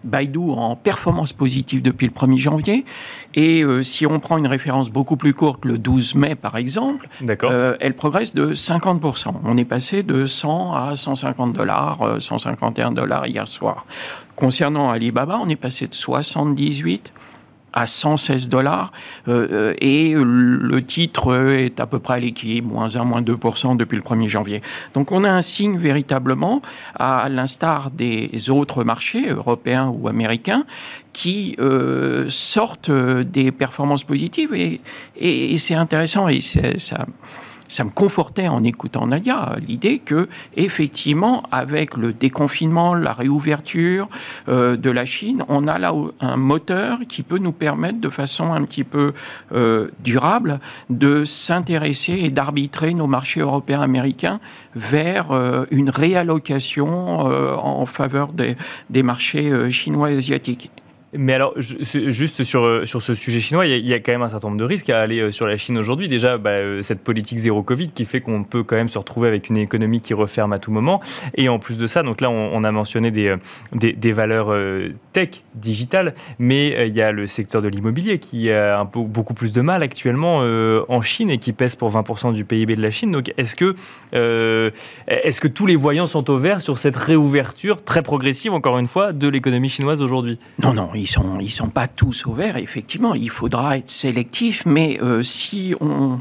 Baidu 0.03 0.39
en 0.39 0.75
performance 0.75 1.33
positive 1.33 1.81
depuis 1.81 2.07
le 2.07 2.13
1er 2.13 2.37
janvier. 2.37 2.85
Et 3.35 3.63
si 3.81 4.05
on 4.05 4.19
prend 4.19 4.37
une 4.37 4.47
référence 4.47 4.89
beaucoup 4.89 5.17
plus 5.17 5.33
courte, 5.33 5.65
le 5.65 5.77
12 5.77 6.15
mai 6.15 6.35
par 6.35 6.55
exemple, 6.55 7.07
elle 7.79 7.93
progresse 7.95 8.33
de 8.33 8.53
50%. 8.53 9.33
On 9.43 9.57
est 9.57 9.65
passé 9.65 10.03
de 10.03 10.25
100 10.25 10.73
à 10.73 10.95
150 10.95 11.53
dollars, 11.53 12.17
151 12.19 12.91
dollars 12.91 13.27
hier 13.27 13.47
soir. 13.47 13.85
Concernant 14.35 14.89
Alibaba, 14.89 15.39
on 15.41 15.49
est 15.49 15.55
passé 15.55 15.87
de 15.87 15.93
78 15.93 17.13
à 17.73 17.85
116 17.85 18.49
dollars 18.49 18.91
euh, 19.27 19.73
et 19.79 20.13
le 20.15 20.85
titre 20.85 21.35
est 21.53 21.79
à 21.79 21.87
peu 21.87 21.99
près 21.99 22.15
à 22.15 22.17
l'équilibre, 22.17 22.73
moins 22.73 22.95
1, 22.95 23.03
moins 23.03 23.21
2% 23.21 23.77
depuis 23.77 23.97
le 23.97 24.03
1er 24.03 24.27
janvier. 24.27 24.61
Donc 24.93 25.11
on 25.11 25.23
a 25.23 25.31
un 25.31 25.41
signe 25.41 25.77
véritablement, 25.77 26.61
à 26.95 27.27
l'instar 27.29 27.91
des 27.91 28.49
autres 28.49 28.83
marchés 28.83 29.29
européens 29.29 29.87
ou 29.87 30.07
américains, 30.07 30.65
qui 31.11 31.55
euh, 31.59 32.25
sortent 32.29 32.91
des 32.91 33.51
performances 33.51 34.03
positives 34.03 34.53
et, 34.53 34.81
et, 35.17 35.53
et 35.53 35.57
c'est 35.57 35.75
intéressant 35.75 36.27
et 36.27 36.41
ça 36.41 37.05
ça 37.73 37.83
me 37.83 37.89
confortait 37.89 38.47
en 38.47 38.63
écoutant 38.63 39.07
Nadia 39.07 39.55
l'idée 39.67 39.97
que 39.97 40.29
effectivement 40.55 41.43
avec 41.51 41.97
le 41.97 42.13
déconfinement, 42.13 42.93
la 42.93 43.13
réouverture 43.13 44.07
euh, 44.47 44.77
de 44.77 44.91
la 44.91 45.05
Chine, 45.05 45.43
on 45.49 45.67
a 45.67 45.79
là 45.79 45.91
un 46.19 46.37
moteur 46.37 46.99
qui 47.09 47.23
peut 47.23 47.39
nous 47.39 47.51
permettre 47.51 47.99
de 47.99 48.09
façon 48.09 48.53
un 48.53 48.63
petit 48.63 48.83
peu 48.83 49.13
euh, 49.53 49.89
durable 50.03 50.59
de 50.91 51.25
s'intéresser 51.25 52.13
et 52.13 52.29
d'arbitrer 52.29 52.93
nos 52.93 53.07
marchés 53.07 53.39
européens 53.39 53.81
américains 53.81 54.39
vers 54.75 55.31
euh, 55.31 55.65
une 55.71 55.89
réallocation 55.89 56.83
en 57.23 57.85
faveur 57.85 58.33
des, 58.33 58.55
des 58.89 59.03
marchés 59.03 59.71
chinois 59.71 60.11
et 60.11 60.17
asiatiques. 60.17 60.69
Mais 61.15 61.33
alors, 61.33 61.53
juste 61.57 62.43
sur, 62.43 62.63
euh, 62.63 62.85
sur 62.85 63.01
ce 63.01 63.13
sujet 63.13 63.39
chinois, 63.39 63.67
il 63.67 63.87
y, 63.87 63.93
a, 63.93 63.99
quand 63.99 64.11
même 64.11 64.23
un 64.23 64.29
certain 64.29 64.47
nombre 64.47 64.59
de 64.59 64.65
risques 64.65 64.89
à 64.89 64.99
aller 64.99 65.19
euh, 65.19 65.31
sur 65.31 65.45
la 65.45 65.57
Chine 65.57 65.77
aujourd'hui. 65.77 66.07
Déjà, 66.07 66.37
bah, 66.37 66.51
euh, 66.51 66.81
cette 66.81 67.01
politique 67.01 67.37
zéro 67.37 67.61
Covid 67.61 67.89
qui 67.89 68.05
fait 68.05 68.21
qu'on 68.21 68.43
peut 68.43 68.63
quand 68.63 68.75
même 68.75 68.89
se 68.89 68.97
retrouver 68.97 69.27
avec 69.27 69.49
une 69.49 69.57
économie 69.57 70.01
qui 70.01 70.13
referme 70.13 70.53
à 70.53 70.59
tout 70.59 70.71
moment. 70.71 71.01
Et 71.35 71.49
en 71.49 71.59
plus 71.59 71.77
de 71.77 71.85
ça, 71.85 72.01
donc 72.03 72.21
là, 72.21 72.29
on, 72.29 72.63
a 72.63 72.71
mentionné 72.71 73.11
des, 73.11 73.35
des, 73.73 74.11
valeurs 74.11 74.55
tech, 75.11 75.29
digitales, 75.55 76.15
mais 76.39 76.87
il 76.87 76.93
y 76.93 77.01
a 77.01 77.11
le 77.11 77.27
secteur 77.27 77.61
de 77.61 77.67
l'immobilier 77.67 78.19
qui 78.19 78.49
a 78.49 78.83
beaucoup 78.85 79.33
plus 79.33 79.53
de 79.53 79.61
mal 79.61 79.83
actuellement 79.83 80.37
en 80.37 81.01
Chine 81.01 81.29
et 81.29 81.37
qui 81.37 81.51
pèse 81.51 81.75
pour 81.75 81.91
20% 81.91 82.33
du 82.33 82.45
PIB 82.45 82.75
de 82.75 82.81
la 82.81 82.91
Chine. 82.91 83.11
Donc, 83.11 83.33
est-ce 83.37 83.55
que, 83.55 83.75
est-ce 85.07 85.41
que 85.41 85.47
tous 85.47 85.65
les 85.65 85.75
voyants 85.75 86.07
sont 86.07 86.29
au 86.29 86.37
vert 86.37 86.61
sur 86.61 86.77
cette 86.77 86.95
réouverture 86.95 87.83
très 87.83 88.01
progressive, 88.01 88.53
encore 88.53 88.79
une 88.79 88.87
fois, 88.87 89.11
de 89.11 89.27
l'économie 89.27 89.69
chinoise 89.69 90.01
aujourd'hui? 90.01 90.39
Non, 90.61 90.73
non 90.73 90.89
ils 91.03 91.07
sont, 91.07 91.39
sont 91.49 91.69
pas 91.69 91.87
tous 91.87 92.25
au 92.25 92.33
vert. 92.33 92.55
Effectivement, 92.57 93.13
il 93.13 93.29
faudra 93.29 93.77
être 93.77 93.91
sélectif, 93.91 94.65
mais 94.65 94.99
euh, 95.01 95.21
si 95.21 95.75
on, 95.81 96.19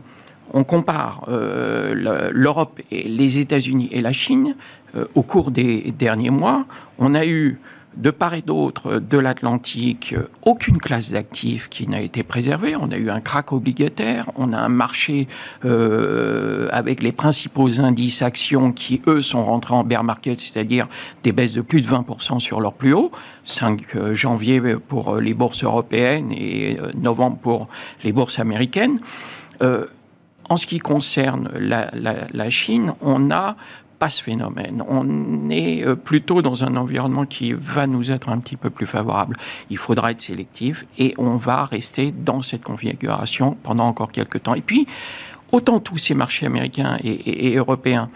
on 0.52 0.64
compare 0.64 1.24
euh, 1.28 2.30
l'Europe 2.32 2.80
et 2.90 3.04
les 3.04 3.38
États-Unis 3.38 3.88
et 3.92 4.02
la 4.02 4.12
Chine, 4.12 4.56
euh, 4.96 5.04
au 5.14 5.22
cours 5.22 5.52
des 5.52 5.92
derniers 5.96 6.30
mois, 6.30 6.66
on 6.98 7.14
a 7.14 7.24
eu 7.24 7.60
de 7.96 8.10
part 8.10 8.34
et 8.34 8.42
d'autre 8.42 8.98
de 8.98 9.18
l'Atlantique, 9.18 10.14
aucune 10.42 10.78
classe 10.78 11.12
d'actifs 11.12 11.68
qui 11.68 11.86
n'a 11.86 12.00
été 12.00 12.22
préservée. 12.22 12.76
On 12.76 12.90
a 12.90 12.96
eu 12.96 13.10
un 13.10 13.20
crack 13.20 13.52
obligataire, 13.52 14.30
on 14.36 14.52
a 14.52 14.58
un 14.58 14.68
marché 14.68 15.28
euh, 15.64 16.68
avec 16.72 17.02
les 17.02 17.12
principaux 17.12 17.80
indices 17.80 18.22
actions 18.22 18.72
qui, 18.72 19.02
eux, 19.06 19.22
sont 19.22 19.44
rentrés 19.44 19.74
en 19.74 19.84
bear 19.84 20.04
market, 20.04 20.40
c'est-à-dire 20.40 20.88
des 21.22 21.32
baisses 21.32 21.52
de 21.52 21.60
plus 21.60 21.80
de 21.80 21.86
20% 21.86 22.40
sur 22.40 22.60
leur 22.60 22.74
plus 22.74 22.92
haut. 22.92 23.12
5 23.44 23.96
euh, 23.96 24.14
janvier 24.14 24.60
pour 24.88 25.16
les 25.16 25.34
bourses 25.34 25.64
européennes 25.64 26.32
et 26.32 26.78
euh, 26.78 26.92
novembre 26.94 27.38
pour 27.38 27.68
les 28.04 28.12
bourses 28.12 28.38
américaines. 28.38 28.98
en 30.48 30.56
ce 30.56 30.66
qui 30.66 30.80
concerne 30.80 31.48
la 31.58 32.50
Chine, 32.50 32.94
on 33.00 33.30
a 33.30 33.56
ce 34.08 34.22
phénomène. 34.22 34.82
On 34.88 35.50
est 35.50 35.86
euh, 35.86 35.94
plutôt 35.94 36.42
dans 36.42 36.64
un 36.64 36.76
environnement 36.76 37.26
qui 37.26 37.52
va 37.52 37.86
nous 37.86 38.10
être 38.10 38.28
un 38.28 38.38
petit 38.38 38.56
peu 38.56 38.70
plus 38.70 38.86
favorable. 38.86 39.36
Il 39.70 39.78
faudra 39.78 40.10
être 40.10 40.20
sélectif 40.20 40.86
et 40.98 41.14
on 41.18 41.36
va 41.36 41.64
rester 41.64 42.12
dans 42.12 42.42
cette 42.42 42.62
configuration 42.62 43.56
pendant 43.62 43.86
encore 43.86 44.12
quelques 44.12 44.42
temps. 44.42 44.54
Et 44.54 44.60
puis, 44.60 44.86
autant 45.50 45.80
tous 45.80 45.98
ces 45.98 46.14
marchés 46.14 46.46
américains 46.46 46.96
et, 47.02 47.54
européens 47.56 48.08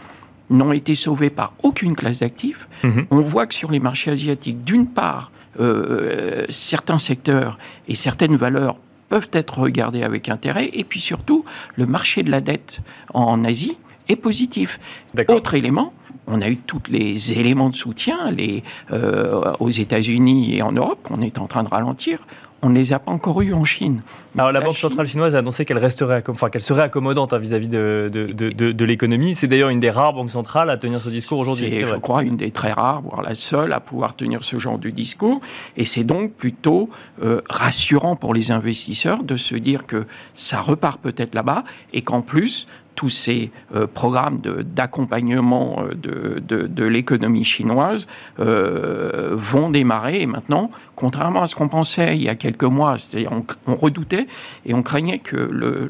n'ont 0.49 0.73
été 0.73 0.95
sauvés 0.95 1.31
par 1.31 1.53
aucune 1.63 1.97
classe 1.97 2.21
d'actifs, 2.21 2.69
mhm. 2.85 3.07
on 3.11 3.21
voit 3.21 3.47
que 3.47 3.55
sur 3.55 3.71
les 3.71 3.81
marchés 3.81 4.13
asiatiques, 4.13 4.63
d'une 4.63 4.87
part, 4.87 5.33
euh, 5.59 6.45
certains 6.49 6.99
secteurs 6.99 7.59
et 7.89 7.95
certaines 7.95 8.37
valeurs 8.37 8.77
peuvent 9.09 9.31
être 9.33 9.59
regardés 9.59 10.03
avec 10.03 10.29
intérêt, 10.29 10.71
et 10.73 10.85
puis 10.85 11.01
surtout, 11.01 11.45
le 11.77 11.87
marché 11.87 12.23
de 12.23 12.31
la 12.31 12.41
dette 12.41 12.81
en 13.15 13.45
Asie 13.45 13.77
est 14.09 14.17
positif. 14.17 14.81
Autre 15.29 15.55
élément, 15.55 15.93
on 16.27 16.41
a 16.41 16.49
eu 16.49 16.57
tous 16.57 16.83
les 16.89 17.39
éléments 17.39 17.71
de 17.71 17.77
soutien 17.77 18.31
les, 18.31 18.63
euh, 18.93 19.53
aux 19.61 19.71
États-Unis 19.71 20.57
et 20.57 20.63
en 20.63 20.73
Europe 20.73 20.99
qu'on 21.03 21.21
est 21.23 21.39
en 21.39 21.47
train 21.47 21.63
de 21.63 21.69
ralentir 21.69 22.21
on 22.63 22.71
ne 22.71 22.75
les 22.75 22.93
a 22.93 22.99
pas 22.99 23.13
encore 23.13 23.43
eus 23.43 23.55
en 23.55 23.65
Chine. 23.65 24.03
Alors 24.37 24.51
la, 24.51 24.61
Banque 24.61 24.77
centrale 24.77 25.07
chinoise 25.07 25.35
a 25.35 25.39
annoncé 25.39 25.65
qu'elle 25.65 25.79
resterait, 25.79 26.25
enfin 26.29 26.49
qu'elle 26.49 26.63
serait 26.63 26.83
accommodante 26.83 27.33
hein, 27.33 27.39
vis-à-vis 27.39 27.69
de, 27.69 28.11
de, 28.13 28.85
l'économie. 28.85 29.35
C'est 29.35 29.47
d'ailleurs 29.47 29.69
une 29.69 29.81
des 29.81 29.91
rares 29.91 30.15
banques 30.15 30.31
centrales 30.31 30.71
à 30.71 30.77
tenir 30.77 30.99
ce 30.99 31.11
discours 31.11 31.39
aujourd'hui. 31.39 31.71
C'est, 31.71 31.87
je 31.87 31.95
crois, 31.97 32.23
une 32.23 32.37
des 32.37 32.51
très 32.51 32.73
rares, 32.73 33.03
voire 33.03 33.23
la 33.23 33.35
seule, 33.35 33.73
à 33.73 33.81
pouvoir 33.81 34.17
tenir 34.17 34.43
ce 34.43 34.59
genre 34.59 34.79
de 34.79 34.91
discours. 34.91 35.41
Et 35.77 35.85
c'est 35.85 36.05
donc 36.05 36.33
plutôt 36.33 36.89
euh, 37.23 37.41
rassurant 37.49 38.17
pour 38.17 38.35
les 38.35 38.51
investisseurs 38.51 39.23
de 39.23 39.37
se 39.37 39.55
dire 39.55 39.87
que 39.87 40.07
ça 40.35 40.61
repart 40.61 41.01
peut-être 41.01 41.35
là-bas 41.35 41.63
et 41.93 42.03
qu'en 42.03 42.23
plus 42.23 42.67
tous 42.97 43.11
ces 43.11 43.53
euh, 43.75 43.87
programmes 43.87 44.39
d'accompagnement 44.41 45.85
euh, 46.07 46.41
de, 46.41 46.85
l'économie 46.85 47.45
chinoise 47.45 48.09
euh, 48.41 49.31
vont 49.35 49.71
démarrer. 49.71 50.27
Maintenant, 50.27 50.71
contrairement 50.97 51.43
à 51.43 51.47
ce 51.47 51.55
qu'on 51.55 51.69
pensait 51.69 52.17
il 52.17 52.25
y 52.25 52.29
a 52.29 52.35
quelques 52.35 52.65
mois, 52.65 52.99
c'est-à-dire 52.99 53.31
on, 53.67 53.75
redoutait 53.75 54.27
et 54.65 54.75
on 54.75 54.83
craignait 54.83 55.19
que 55.19 55.37
le, 55.37 55.89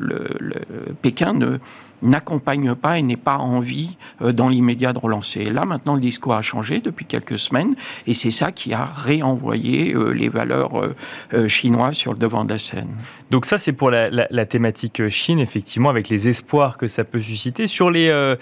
Pékin 1.01 1.33
ne 1.33 1.59
n'accompagne 2.03 2.75
pas 2.75 2.99
et 2.99 3.03
n'est 3.03 3.17
pas 3.17 3.39
envie 3.39 3.97
euh, 4.21 4.33
dans 4.33 4.51
l'immédiat 4.51 4.93
de 4.93 4.99
relancer. 4.99 5.45
là, 5.47 5.65
maintenant, 5.65 5.95
le 5.95 6.01
discours 6.01 6.35
a 6.35 6.43
changé 6.43 6.81
depuis 6.81 7.07
quelques 7.07 7.39
semaines 7.39 7.75
et 8.07 8.13
c'est 8.13 8.31
ça 8.31 8.53
qui 8.53 8.75
a 8.75 8.85
réenvoyé 8.85 9.95
euh, 9.95 10.11
les 10.11 10.29
valeurs 10.29 10.73
euh, 11.33 11.49
chinoises 11.49 11.97
sur 11.97 12.13
le 12.13 12.19
devant 12.19 12.45
de 12.45 12.53
la 12.53 12.59
scène. 12.59 12.89
Donc 13.31 13.47
ça, 13.47 13.57
c'est 13.57 13.73
pour 13.73 13.91
la, 13.91 14.11
la, 14.11 14.47
thématique 14.47 15.09
Chine, 15.09 15.39
effectivement, 15.39 15.89
avec 15.89 16.11
les 16.11 16.29
espoirs 16.29 16.77
que 16.77 16.87
ça 16.87 17.05
peut 17.05 17.21
susciter. 17.21 17.67
Sur 17.67 17.91
les 17.91 18.37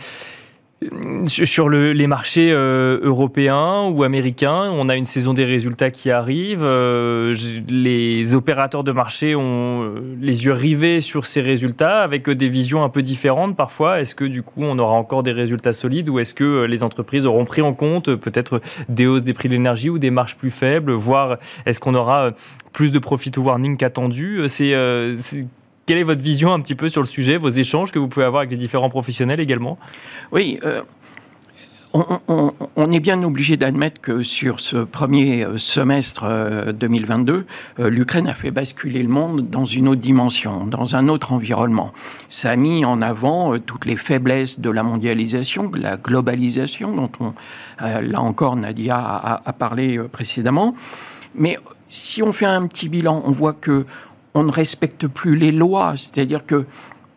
sur 1.26 1.68
les 1.68 2.06
marchés 2.06 2.50
euh, 2.52 2.98
européens 3.02 3.88
ou 3.88 4.02
américains, 4.02 4.70
on 4.72 4.88
a 4.88 4.96
une 4.96 5.04
saison 5.04 5.32
des 5.32 5.44
résultats 5.44 5.90
qui 5.90 6.10
arrive. 6.10 6.62
Euh, 6.64 7.34
les 7.68 8.34
opérateurs 8.34 8.84
de 8.84 8.92
marché 8.92 9.34
ont 9.34 9.82
euh, 9.82 10.16
les 10.20 10.44
yeux 10.44 10.52
rivés 10.52 11.00
sur 11.00 11.26
ces 11.26 11.40
résultats 11.40 12.02
avec 12.02 12.28
des 12.28 12.48
visions 12.48 12.84
un 12.84 12.88
peu 12.88 13.02
différentes 13.02 13.56
parfois. 13.56 14.00
Est-ce 14.00 14.14
que 14.14 14.24
du 14.24 14.42
coup 14.42 14.62
on 14.62 14.78
aura 14.78 14.94
encore 14.94 15.22
des 15.22 15.32
résultats 15.32 15.72
solides 15.72 16.08
ou 16.08 16.18
est-ce 16.18 16.34
que 16.34 16.64
les 16.64 16.82
entreprises 16.82 17.26
auront 17.26 17.44
pris 17.44 17.62
en 17.62 17.72
compte 17.72 18.14
peut-être 18.14 18.60
des 18.88 19.06
hausses 19.06 19.24
des 19.24 19.34
prix 19.34 19.48
de 19.48 19.54
l'énergie 19.54 19.90
ou 19.90 19.98
des 19.98 20.10
marges 20.10 20.37
plus 20.37 20.50
faibles, 20.50 20.92
voire 20.92 21.38
est-ce 21.66 21.80
qu'on 21.80 21.94
aura 21.94 22.32
plus 22.72 22.92
de 22.92 22.98
profit 22.98 23.32
warning 23.38 23.76
qu'attendu? 23.76 24.40
Quelle 25.86 25.98
est 25.98 26.04
votre 26.04 26.22
vision 26.22 26.52
un 26.52 26.60
petit 26.60 26.74
peu 26.74 26.88
sur 26.88 27.02
le 27.02 27.06
sujet, 27.06 27.36
vos 27.36 27.50
échanges 27.50 27.92
que 27.92 27.98
vous 27.98 28.08
pouvez 28.08 28.26
avoir 28.26 28.40
avec 28.40 28.50
les 28.50 28.56
différents 28.56 28.90
professionnels 28.90 29.40
également? 29.40 29.78
Oui. 30.32 30.58
Euh, 30.64 30.80
on, 32.76 32.90
est 32.90 32.98
bien 32.98 33.22
obligé 33.22 33.56
d'admettre 33.56 34.00
que 34.00 34.24
sur 34.24 34.58
ce 34.58 34.78
premier 34.78 35.44
euh, 35.44 35.58
semestre 35.58 36.72
2022, 36.72 37.46
euh, 37.78 37.88
l'Ukraine 37.88 38.26
a 38.26 38.34
fait 38.34 38.50
basculer 38.50 39.00
le 39.00 39.08
monde 39.08 39.48
dans 39.48 39.64
une 39.64 39.86
autre 39.86 40.00
dimension, 40.00 40.66
dans 40.66 40.96
un 40.96 41.06
autre 41.06 41.32
environnement. 41.32 41.92
Ça 42.28 42.50
a 42.50 42.56
mis 42.56 42.84
en 42.84 43.00
avant 43.00 43.56
toutes 43.60 43.84
les 43.84 43.96
faiblesses 43.96 44.58
de 44.58 44.70
la 44.70 44.82
mondialisation, 44.82 45.68
de 45.68 45.78
la 45.78 45.96
globalisation, 45.96 46.96
dont 46.96 47.10
on, 47.20 47.32
là 47.78 48.20
encore, 48.20 48.56
Nadia 48.56 48.96
a, 48.98 49.42
a 49.44 49.52
parlé 49.52 50.00
précédemment. 50.10 50.74
Mais 51.36 51.58
si 51.90 52.24
on 52.24 52.32
fait 52.32 52.46
un 52.46 52.66
petit 52.66 52.88
bilan, 52.88 53.22
on 53.24 53.30
voit 53.30 53.52
que 53.52 53.86
on 54.34 54.42
ne 54.42 54.50
respecte 54.50 55.06
plus 55.06 55.36
les 55.36 55.52
lois. 55.52 55.94
C'est-à-dire 55.96 56.44
que, 56.44 56.66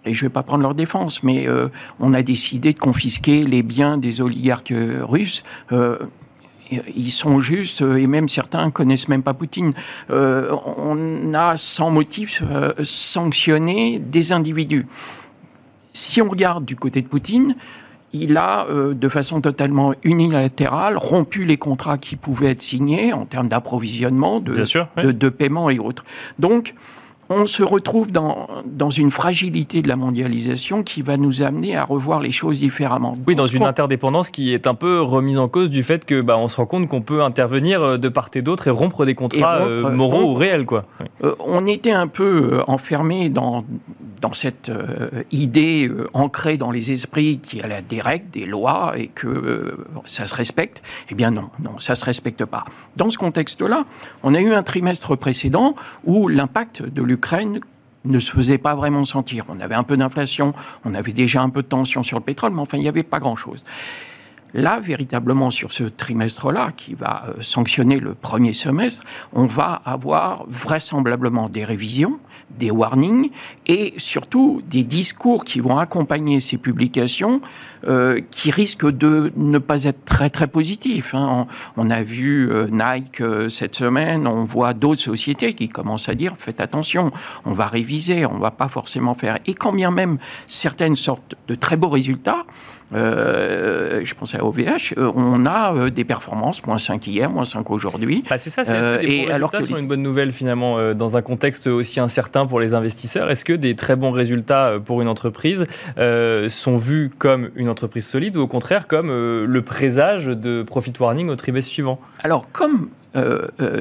et 0.06 0.14
je 0.14 0.24
ne 0.24 0.30
vais 0.30 0.34
pas 0.34 0.44
prendre 0.44 0.64
leur 0.64 0.76
défense, 0.76 1.24
mais 1.24 1.48
euh, 1.48 1.68
on 2.00 2.14
a 2.14 2.22
décidé 2.22 2.74
de 2.74 2.80
confisquer 2.80 3.44
les 3.44 3.64
biens 3.64 3.98
des 3.98 4.22
oligarques 4.22 4.74
russes. 4.74 5.44
Euh, 5.72 5.98
ils 6.96 7.12
sont 7.12 7.40
justes, 7.40 7.82
et 7.82 8.08
même 8.08 8.28
certains 8.28 8.70
connaissent 8.72 9.08
même 9.08 9.24
pas 9.24 9.34
Poutine. 9.34 9.74
Euh, 10.10 10.54
on 10.78 11.34
a 11.34 11.56
sans 11.56 11.90
motif 11.90 12.44
sanctionné 12.84 14.00
des 14.00 14.34
individus. 14.34 14.86
Si 15.94 16.22
on 16.22 16.30
regarde 16.30 16.66
du 16.66 16.76
côté 16.76 17.02
de 17.02 17.08
Poutine, 17.08 17.56
il 18.12 18.36
a, 18.36 18.68
de 18.70 19.10
façon 19.10 19.40
totalement 19.40 19.94
unilatérale, 20.04 20.98
rompu 20.98 21.46
les 21.46 21.58
contrats 21.58 21.98
qui 21.98 22.18
pouvaient 22.18 22.52
être 22.52 22.62
signés 22.62 23.14
en 23.14 23.24
termes 23.24 23.48
d'approvisionnement, 23.48 24.42
de, 24.42 24.54
de, 25.02 25.12
de, 25.12 25.30
paiement 25.30 25.70
et 25.70 25.80
autres. 25.80 26.04
Donc, 26.38 26.74
on 27.30 27.46
se 27.46 27.64
retrouve 27.64 28.12
dans, 28.12 28.48
dans 28.66 28.90
une 28.90 29.12
fragilité 29.12 29.82
de 29.82 29.88
la 29.88 29.96
mondialisation 29.96 30.84
qui 30.84 31.02
va 31.02 31.18
nous 31.18 31.44
amener 31.44 31.76
à 31.76 31.84
revoir 31.84 32.22
les 32.22 32.32
choses 32.32 32.60
différemment. 32.60 33.16
Oui, 33.28 33.36
dans 33.36 33.46
une 33.46 33.64
interdépendance 33.64 34.30
qui 34.30 34.54
est 34.54 34.68
un 34.68 34.76
peu 34.76 35.02
remise 35.02 35.38
en 35.38 35.48
cause 35.48 35.70
du 35.70 35.84
fait 35.84 36.06
que 36.06 36.22
bah, 36.22 36.38
on 36.38 36.48
se 36.48 36.58
rend 36.58 36.66
compte 36.66 36.88
qu'on 36.88 37.02
peut 37.02 37.24
intervenir 37.24 37.82
euh, 37.82 37.98
de 37.98 38.10
part 38.10 38.30
et 38.36 38.42
d'autre 38.42 38.68
et 38.68 38.72
rompre 38.72 39.06
des 39.06 39.16
contrats 39.16 39.58
euh, 39.58 39.92
moraux 39.92 40.32
ou 40.32 40.34
réels. 40.34 40.66
Quoi. 40.66 40.86
Euh, 41.24 41.36
on 41.40 41.66
était 41.66 41.92
un 41.92 42.08
peu 42.08 42.62
enfermé 42.68 43.30
dans, 43.30 43.64
dans 44.22 44.34
cette 44.34 44.72
idée 45.32 45.90
ancrée 46.14 46.58
dans 46.58 46.72
les 46.72 46.92
esprits 46.92 47.40
qu'il 47.40 47.60
y 47.60 47.64
a 47.64 47.82
des 47.82 48.02
règles, 48.02 48.30
des 48.32 48.46
lois 48.46 48.94
et 48.96 49.08
que 49.08 49.78
ça 50.06 50.26
se 50.26 50.36
respecte. 50.36 50.82
Eh 51.10 51.16
bien 51.16 51.32
non, 51.32 51.50
non, 51.64 51.80
ça 51.80 51.96
se 51.96 52.06
respecte 52.06 52.46
pas. 52.46 52.66
Dans 52.96 53.10
ce 53.10 53.18
contexte-là, 53.18 53.86
on 54.24 54.34
a 54.34 54.42
eu 54.42 54.54
un 54.54 54.64
trimestre 54.64 55.16
précédent 55.18 55.76
où 56.06 56.28
l'impact 56.28 56.84
de 56.84 57.02
l'Ukraine 57.02 57.17
ne 58.06 58.20
se 58.20 58.32
faisait 58.32 58.58
pas 58.58 58.76
vraiment 58.76 59.04
sentir. 59.04 59.46
On 59.50 59.60
avait 59.60 59.76
un 59.76 59.84
peu 59.84 59.98
d'inflation, 59.98 60.54
on 60.86 60.94
avait 60.94 61.14
déjà 61.14 61.42
un 61.42 61.50
peu 61.50 61.62
de 61.62 61.68
tension 61.68 62.04
sur 62.04 62.18
le 62.18 62.24
pétrole, 62.24 62.54
mais 62.54 62.62
enfin, 62.62 62.78
il 62.78 62.82
n'y 62.82 62.88
avait 62.88 63.04
pas 63.04 63.20
grand-chose. 63.20 63.64
Là, 64.54 64.80
véritablement, 64.80 65.52
sur 65.52 65.72
ce 65.74 65.84
trimestre-là, 65.84 66.72
qui 66.76 66.94
va 66.94 67.26
euh, 67.28 67.42
sanctionner 67.42 68.00
le 68.00 68.14
premier 68.14 68.54
semestre, 68.54 69.04
on 69.34 69.46
va 69.46 69.82
avoir 69.86 70.46
vraisemblablement 70.48 71.50
des 71.50 71.66
révisions, 71.66 72.20
des 72.58 72.72
warnings 72.72 73.30
et 73.66 73.94
surtout 73.98 74.62
des 74.66 74.84
discours 74.84 75.44
qui 75.44 75.60
vont 75.60 75.78
accompagner 75.78 76.40
ces 76.40 76.58
publications 76.58 77.42
euh, 77.88 78.22
qui 78.32 78.52
risquent 78.52 78.90
de 78.90 79.34
ne 79.36 79.58
pas 79.58 79.84
être 79.84 80.06
très 80.06 80.30
très 80.30 80.48
positifs. 80.48 81.14
Hein. 81.14 81.48
On, 81.76 81.90
a 81.90 82.02
vu 82.02 82.50
euh, 82.50 82.68
Nike 82.72 83.22
cette 83.50 83.76
semaine, 83.76 84.28
on 84.28 84.46
voit 84.46 84.74
d'autres 84.74 85.02
sociétés 85.02 85.54
qui 85.54 85.68
commencent 85.68 86.10
à 86.10 86.16
dire 86.16 86.36
faites 86.38 86.62
attention, 86.62 87.12
on 87.46 87.52
va 87.52 87.68
réviser, 87.68 88.26
on 88.26 88.38
va 88.38 88.52
pas 88.52 88.70
forcément 88.70 89.14
faire. 89.14 89.40
Et 89.46 89.54
quand 89.54 89.74
bien 89.74 89.92
même 89.92 90.18
certaines 90.48 90.96
sortent 90.96 91.36
de 91.48 91.56
très 91.56 91.76
beaux 91.76 91.90
résultats, 91.90 92.46
je 92.94 94.14
pense 94.14 94.36
à 94.36 94.37
OVH, 94.42 94.94
euh, 94.98 95.12
on 95.16 95.46
a 95.46 95.74
euh, 95.74 95.90
des 95.90 96.04
performances, 96.04 96.66
moins 96.66 96.78
5 96.78 97.08
hier, 97.08 97.30
moins 97.30 97.46
5 97.46 97.70
aujourd'hui. 97.72 98.24
Bah, 98.30 98.38
c'est 98.38 98.50
ça, 98.50 98.66
c'est 98.66 98.80
-ce 98.80 98.98
que 98.98 99.06
des 99.06 99.18
bons 99.18 99.32
résultats 99.32 99.62
sont 99.64 99.78
une 99.78 99.88
bonne 99.88 100.04
nouvelle 100.04 100.32
finalement 100.32 100.94
dans 100.94 101.18
un 101.18 101.22
contexte 101.22 101.68
aussi 101.68 102.00
incertain 102.00 102.46
pour 102.46 102.60
les 102.60 102.74
investisseurs? 102.74 103.30
Est-ce 103.30 103.46
que 103.46 103.54
des 103.54 103.76
très 103.76 103.96
bons 103.96 104.12
résultats 104.12 104.80
pour 104.84 105.02
une 105.02 105.08
entreprise 105.08 105.66
sont 106.50 106.78
vus 106.78 107.12
comme 107.18 107.50
une 107.56 107.70
entreprise 107.70 108.06
solide 108.06 108.38
ou 108.38 108.42
au 108.42 108.48
contraire 108.48 108.88
comme 108.88 109.10
le 109.10 109.62
présage 109.62 110.26
de 110.26 110.64
profit 110.64 110.94
warning 111.00 111.30
au 111.30 111.36
trimestre 111.36 111.72
suivant? 111.72 112.00
Alors, 112.24 112.52
comme 112.52 112.90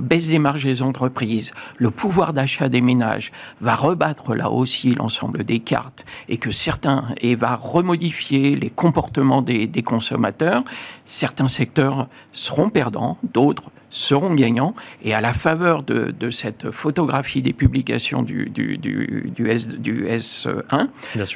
baisse 0.00 0.28
des 0.28 0.38
marges 0.38 0.64
des 0.64 0.82
entreprises, 0.82 1.52
le 1.76 1.90
pouvoir 1.90 2.32
d'achat 2.32 2.68
des 2.68 2.80
ménages 2.80 3.32
va 3.60 3.74
rebattre 3.74 4.34
là 4.34 4.50
aussi 4.50 4.94
l'ensemble 4.94 5.44
des 5.44 5.60
cartes 5.60 6.04
et 6.28 6.38
que 6.38 6.50
certains 6.50 7.06
et 7.20 7.34
va 7.34 7.56
remodifier 7.56 8.54
les 8.54 8.70
comportements 8.70 9.42
des, 9.42 9.66
des 9.66 9.82
consommateurs, 9.82 10.64
certains 11.04 11.48
secteurs 11.48 12.08
seront 12.32 12.70
perdants, 12.70 13.18
d'autres 13.22 13.70
seront 13.92 14.34
gagnants. 14.34 14.74
Et 15.04 15.14
à 15.14 15.20
la 15.20 15.32
faveur 15.32 15.84
de, 15.84 16.30
cette 16.30 16.70
photographie 16.70 17.42
des 17.42 17.52
publications 17.52 18.22
du, 18.22 18.48
du, 18.48 18.78
du, 18.78 19.50
S, 19.50 19.68
du 19.68 20.06
S1, 20.06 20.88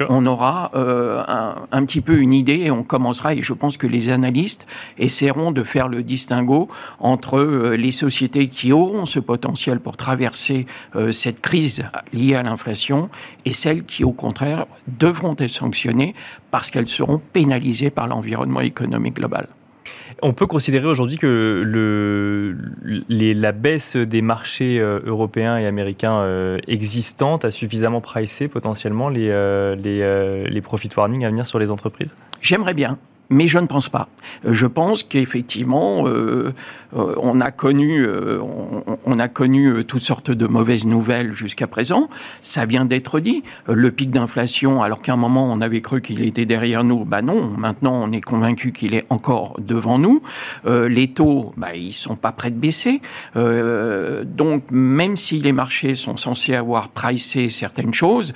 on 0.09 0.25
aura 0.25 0.71
euh, 0.75 1.23
un, 1.71 1.85
petit 1.85 2.01
peu 2.01 2.17
une 2.17 2.33
idée 2.33 2.63
et 2.65 2.71
on 2.71 2.83
commencera, 2.83 3.33
et 3.33 3.41
je 3.41 3.53
pense 3.53 3.77
que 3.77 3.87
les 3.87 4.09
analystes 4.09 4.65
essaieront 4.97 5.51
de 5.51 5.63
faire 5.63 5.87
le 5.87 6.03
distinguo 6.03 6.67
entre 6.99 7.37
euh, 7.37 7.77
les 7.77 7.91
sociétés 7.91 8.47
qui 8.47 8.73
auront 8.73 9.05
ce 9.05 9.19
potentiel 9.19 9.79
pour 9.79 9.95
traverser 9.95 10.65
euh, 10.95 11.11
cette 11.11 11.41
crise 11.41 11.83
liée 12.11 12.35
à 12.35 12.43
l'inflation 12.43 13.09
et 13.45 13.53
celles 13.53 13.83
qui, 13.83 14.03
au 14.03 14.13
contraire, 14.13 14.65
devront 14.87 15.35
être 15.37 15.47
sanctionnées 15.47 16.15
parce 16.49 16.71
qu'elles 16.71 16.87
seront 16.87 17.21
pénalisées 17.33 17.91
par 17.91 18.07
l'environnement 18.07 18.61
économique 18.61 19.15
global. 19.15 19.47
On 20.21 20.33
peut 20.33 20.47
considérer 20.47 20.87
aujourd'hui 20.87 21.17
que 21.17 22.55
la 23.09 23.51
baisse 23.51 23.95
des 23.95 24.21
marchés 24.21 24.79
euh, 24.79 24.99
européens 25.05 25.57
et 25.57 25.67
américains 25.67 26.21
euh, 26.21 26.57
existantes 26.67 27.45
a 27.45 27.51
suffisamment 27.51 28.01
pricé 28.01 28.47
potentiellement 28.47 29.09
les, 29.09 29.29
euh, 29.29 29.75
les 29.75 30.61
profit 30.61 30.89
warnings 30.95 31.23
à 31.23 31.29
venir 31.29 31.45
sur 31.45 31.59
les 31.59 31.69
entreprises? 31.69 32.17
J'aimerais 32.41 32.73
bien 32.73 32.97
mais 33.29 33.47
je 33.47 33.59
ne 33.59 33.67
pense 33.67 33.89
pas. 33.89 34.07
Euh, 34.45 34.53
je 34.53 34.65
pense 34.65 35.03
qu'effectivement, 35.03 36.07
euh, 36.07 36.53
euh, 36.95 37.15
on 37.17 37.41
a 37.41 37.51
connu, 37.51 38.07
on, 39.05 39.19
a 39.19 39.27
connu 39.27 39.83
toutes 39.85 40.03
sortes 40.03 40.31
de 40.31 40.47
mauvaises 40.47 40.85
nouvelles 40.85 41.33
jusqu'à 41.33 41.67
présent. 41.67 42.09
Ça 42.41 42.65
vient 42.65 42.85
d'être 42.85 43.19
dit. 43.19 43.43
Le 43.67 43.91
pic 43.91 44.11
d'inflation, 44.11 44.81
alors 44.81 45.01
qu'à 45.01 45.13
un 45.13 45.17
moment 45.17 45.51
on 45.51 45.61
avait 45.61 45.81
cru 45.81 46.01
qu'il 46.01 46.23
était 46.23 46.45
derrière 46.45 46.83
nous, 46.83 47.03
bah 47.05 47.21
non. 47.21 47.49
Maintenant, 47.57 48.03
on 48.07 48.11
est 48.11 48.21
convaincu 48.21 48.71
qu'il 48.71 48.93
est 48.93 49.05
encore 49.09 49.55
devant 49.59 49.99
nous. 49.99 50.21
les 50.65 51.09
taux, 51.09 51.53
bah, 51.57 51.75
ils 51.75 51.93
sont 51.93 52.15
pas 52.15 52.31
prêts 52.31 52.51
de 52.51 52.59
baisser. 52.59 53.01
donc, 53.35 54.63
même 54.71 55.15
si 55.15 55.39
les 55.39 55.51
marchés 55.51 55.95
sont 55.95 56.17
censés 56.17 56.55
avoir 56.55 56.89
pricé 56.89 57.49
certaines 57.49 57.93
choses, 57.93 58.33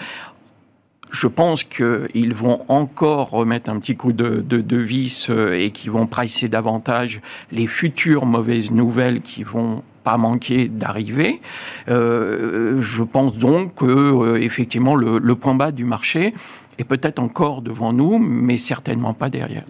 je 1.12 1.28
pense 1.28 1.64
qu'ils 1.64 2.34
vont 2.34 2.66
encore 2.70 3.30
remettre 3.30 3.70
un 3.70 3.80
petit 3.80 3.96
coup 3.96 4.14
de, 4.14 4.78
vis 4.78 5.30
euh, 5.30 5.60
et 5.60 5.72
qu'ils 5.72 5.92
vont 5.92 6.08
pricer 6.08 6.48
davantage 6.48 7.22
les 7.52 7.68
futures 7.68 8.26
mauvaises 8.26 8.72
nouvelles 8.72 9.22
qui 9.22 9.44
vont 9.44 9.84
pas 10.04 10.18
manquer 10.18 10.68
d'arriver. 10.68 11.42
Euh, 11.90 12.82
je 12.82 13.04
pense 13.04 13.38
donc 13.38 13.76
que 13.76 13.86
euh, 13.86 14.42
effectivement 14.42 14.96
le, 14.96 15.20
le 15.20 15.36
point 15.36 15.54
bas 15.54 15.72
du 15.72 15.84
marché 15.84 16.34
est 16.80 16.86
peut-être 16.86 17.20
encore 17.20 17.62
devant 17.62 17.94
nous, 17.94 18.18
mais 18.18 18.58
certainement 18.58 19.14
pas 19.14 19.30
derrière 19.30 19.66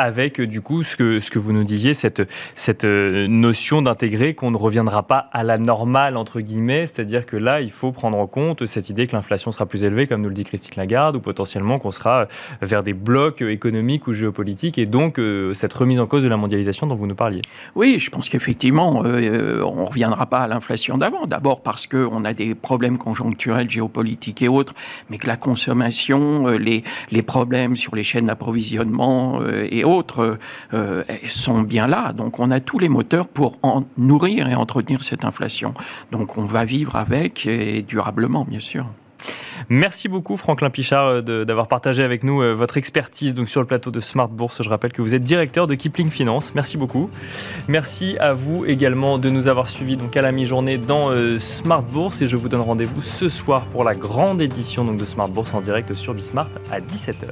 avec 0.00 0.40
du 0.40 0.62
coup 0.62 0.82
ce 0.82 0.96
que, 0.96 1.20
ce 1.20 1.30
que 1.30 1.38
vous 1.38 1.52
nous 1.52 1.62
disiez, 1.62 1.92
cette, 1.92 2.22
cette 2.54 2.84
euh, 2.84 3.28
notion 3.28 3.82
d'intégrer 3.82 4.34
qu'on 4.34 4.50
ne 4.50 4.56
reviendra 4.56 5.02
pas 5.02 5.28
à 5.30 5.44
la 5.44 5.58
normale, 5.58 6.16
entre 6.16 6.40
guillemets, 6.40 6.86
c'est-à-dire 6.86 7.26
que 7.26 7.36
là, 7.36 7.60
il 7.60 7.70
faut 7.70 7.92
prendre 7.92 8.18
en 8.18 8.26
compte 8.26 8.64
cette 8.64 8.88
idée 8.88 9.06
que 9.06 9.14
l'inflation 9.14 9.52
sera 9.52 9.66
plus 9.66 9.84
élevée, 9.84 10.06
comme 10.06 10.22
nous 10.22 10.30
le 10.30 10.34
dit 10.34 10.44
Christine 10.44 10.72
Lagarde, 10.78 11.16
ou 11.16 11.20
potentiellement 11.20 11.78
qu'on 11.78 11.90
sera 11.90 12.28
vers 12.62 12.82
des 12.82 12.94
blocs 12.94 13.42
économiques 13.42 14.06
ou 14.06 14.14
géopolitiques, 14.14 14.78
et 14.78 14.86
donc 14.86 15.18
euh, 15.18 15.52
cette 15.52 15.74
remise 15.74 16.00
en 16.00 16.06
cause 16.06 16.22
de 16.22 16.28
la 16.28 16.38
mondialisation 16.38 16.86
dont 16.86 16.94
vous 16.94 17.06
nous 17.06 17.14
parliez. 17.14 17.42
Oui, 17.74 17.98
je 17.98 18.08
pense 18.08 18.30
qu'effectivement, 18.30 19.02
euh, 19.04 19.62
on 19.62 19.82
ne 19.82 19.86
reviendra 19.86 20.24
pas 20.26 20.38
à 20.38 20.48
l'inflation 20.48 20.96
d'avant. 20.96 21.26
D'abord 21.26 21.60
parce 21.60 21.86
qu'on 21.86 22.24
a 22.24 22.32
des 22.32 22.54
problèmes 22.54 22.96
conjoncturels, 22.96 23.68
géopolitiques 23.68 24.40
et 24.40 24.48
autres, 24.48 24.72
mais 25.10 25.18
que 25.18 25.26
la 25.26 25.36
consommation, 25.36 26.46
les, 26.48 26.84
les 27.10 27.22
problèmes 27.22 27.76
sur 27.76 27.94
les 27.94 28.02
chaînes 28.02 28.26
d'approvisionnement 28.26 29.42
et 29.70 29.84
autres 29.84 29.89
euh, 30.72 31.02
sont 31.28 31.62
bien 31.62 31.86
là. 31.86 32.12
Donc 32.12 32.38
on 32.38 32.50
a 32.50 32.60
tous 32.60 32.78
les 32.78 32.88
moteurs 32.88 33.28
pour 33.28 33.58
en 33.62 33.84
nourrir 33.96 34.48
et 34.48 34.54
entretenir 34.54 35.02
cette 35.02 35.24
inflation. 35.24 35.74
Donc 36.12 36.38
on 36.38 36.44
va 36.44 36.64
vivre 36.64 36.96
avec 36.96 37.46
et 37.46 37.82
durablement, 37.82 38.44
bien 38.44 38.60
sûr. 38.60 38.86
Merci 39.68 40.08
beaucoup 40.08 40.38
Franklin 40.38 40.70
Pichard 40.70 41.06
euh, 41.06 41.44
d'avoir 41.44 41.68
partagé 41.68 42.02
avec 42.02 42.24
nous 42.24 42.40
euh, 42.40 42.54
votre 42.54 42.78
expertise 42.78 43.34
donc 43.34 43.46
sur 43.46 43.60
le 43.60 43.66
plateau 43.66 43.90
de 43.90 44.00
Smart 44.00 44.28
Bourse. 44.28 44.62
Je 44.62 44.68
rappelle 44.68 44.92
que 44.92 45.02
vous 45.02 45.14
êtes 45.14 45.22
directeur 45.22 45.66
de 45.66 45.74
Kipling 45.74 46.08
Finance. 46.08 46.54
Merci 46.54 46.78
beaucoup. 46.78 47.10
Merci 47.68 48.16
à 48.18 48.32
vous 48.32 48.64
également 48.64 49.18
de 49.18 49.28
nous 49.28 49.48
avoir 49.48 49.68
suivis 49.68 49.96
donc 49.96 50.16
à 50.16 50.22
la 50.22 50.32
mi-journée 50.32 50.78
dans 50.78 51.10
Smart 51.38 51.82
Bourse 51.82 52.22
et 52.22 52.26
je 52.26 52.36
vous 52.36 52.48
donne 52.48 52.62
rendez-vous 52.62 53.02
ce 53.02 53.28
soir 53.28 53.66
pour 53.66 53.84
la 53.84 53.94
grande 53.94 54.40
édition 54.40 54.84
donc 54.84 54.96
de 54.96 55.04
Smart 55.04 55.28
Bourse 55.28 55.52
en 55.52 55.60
direct 55.60 55.92
sur 55.92 56.14
Bismart 56.14 56.48
à 56.70 56.80
17h. 56.80 57.26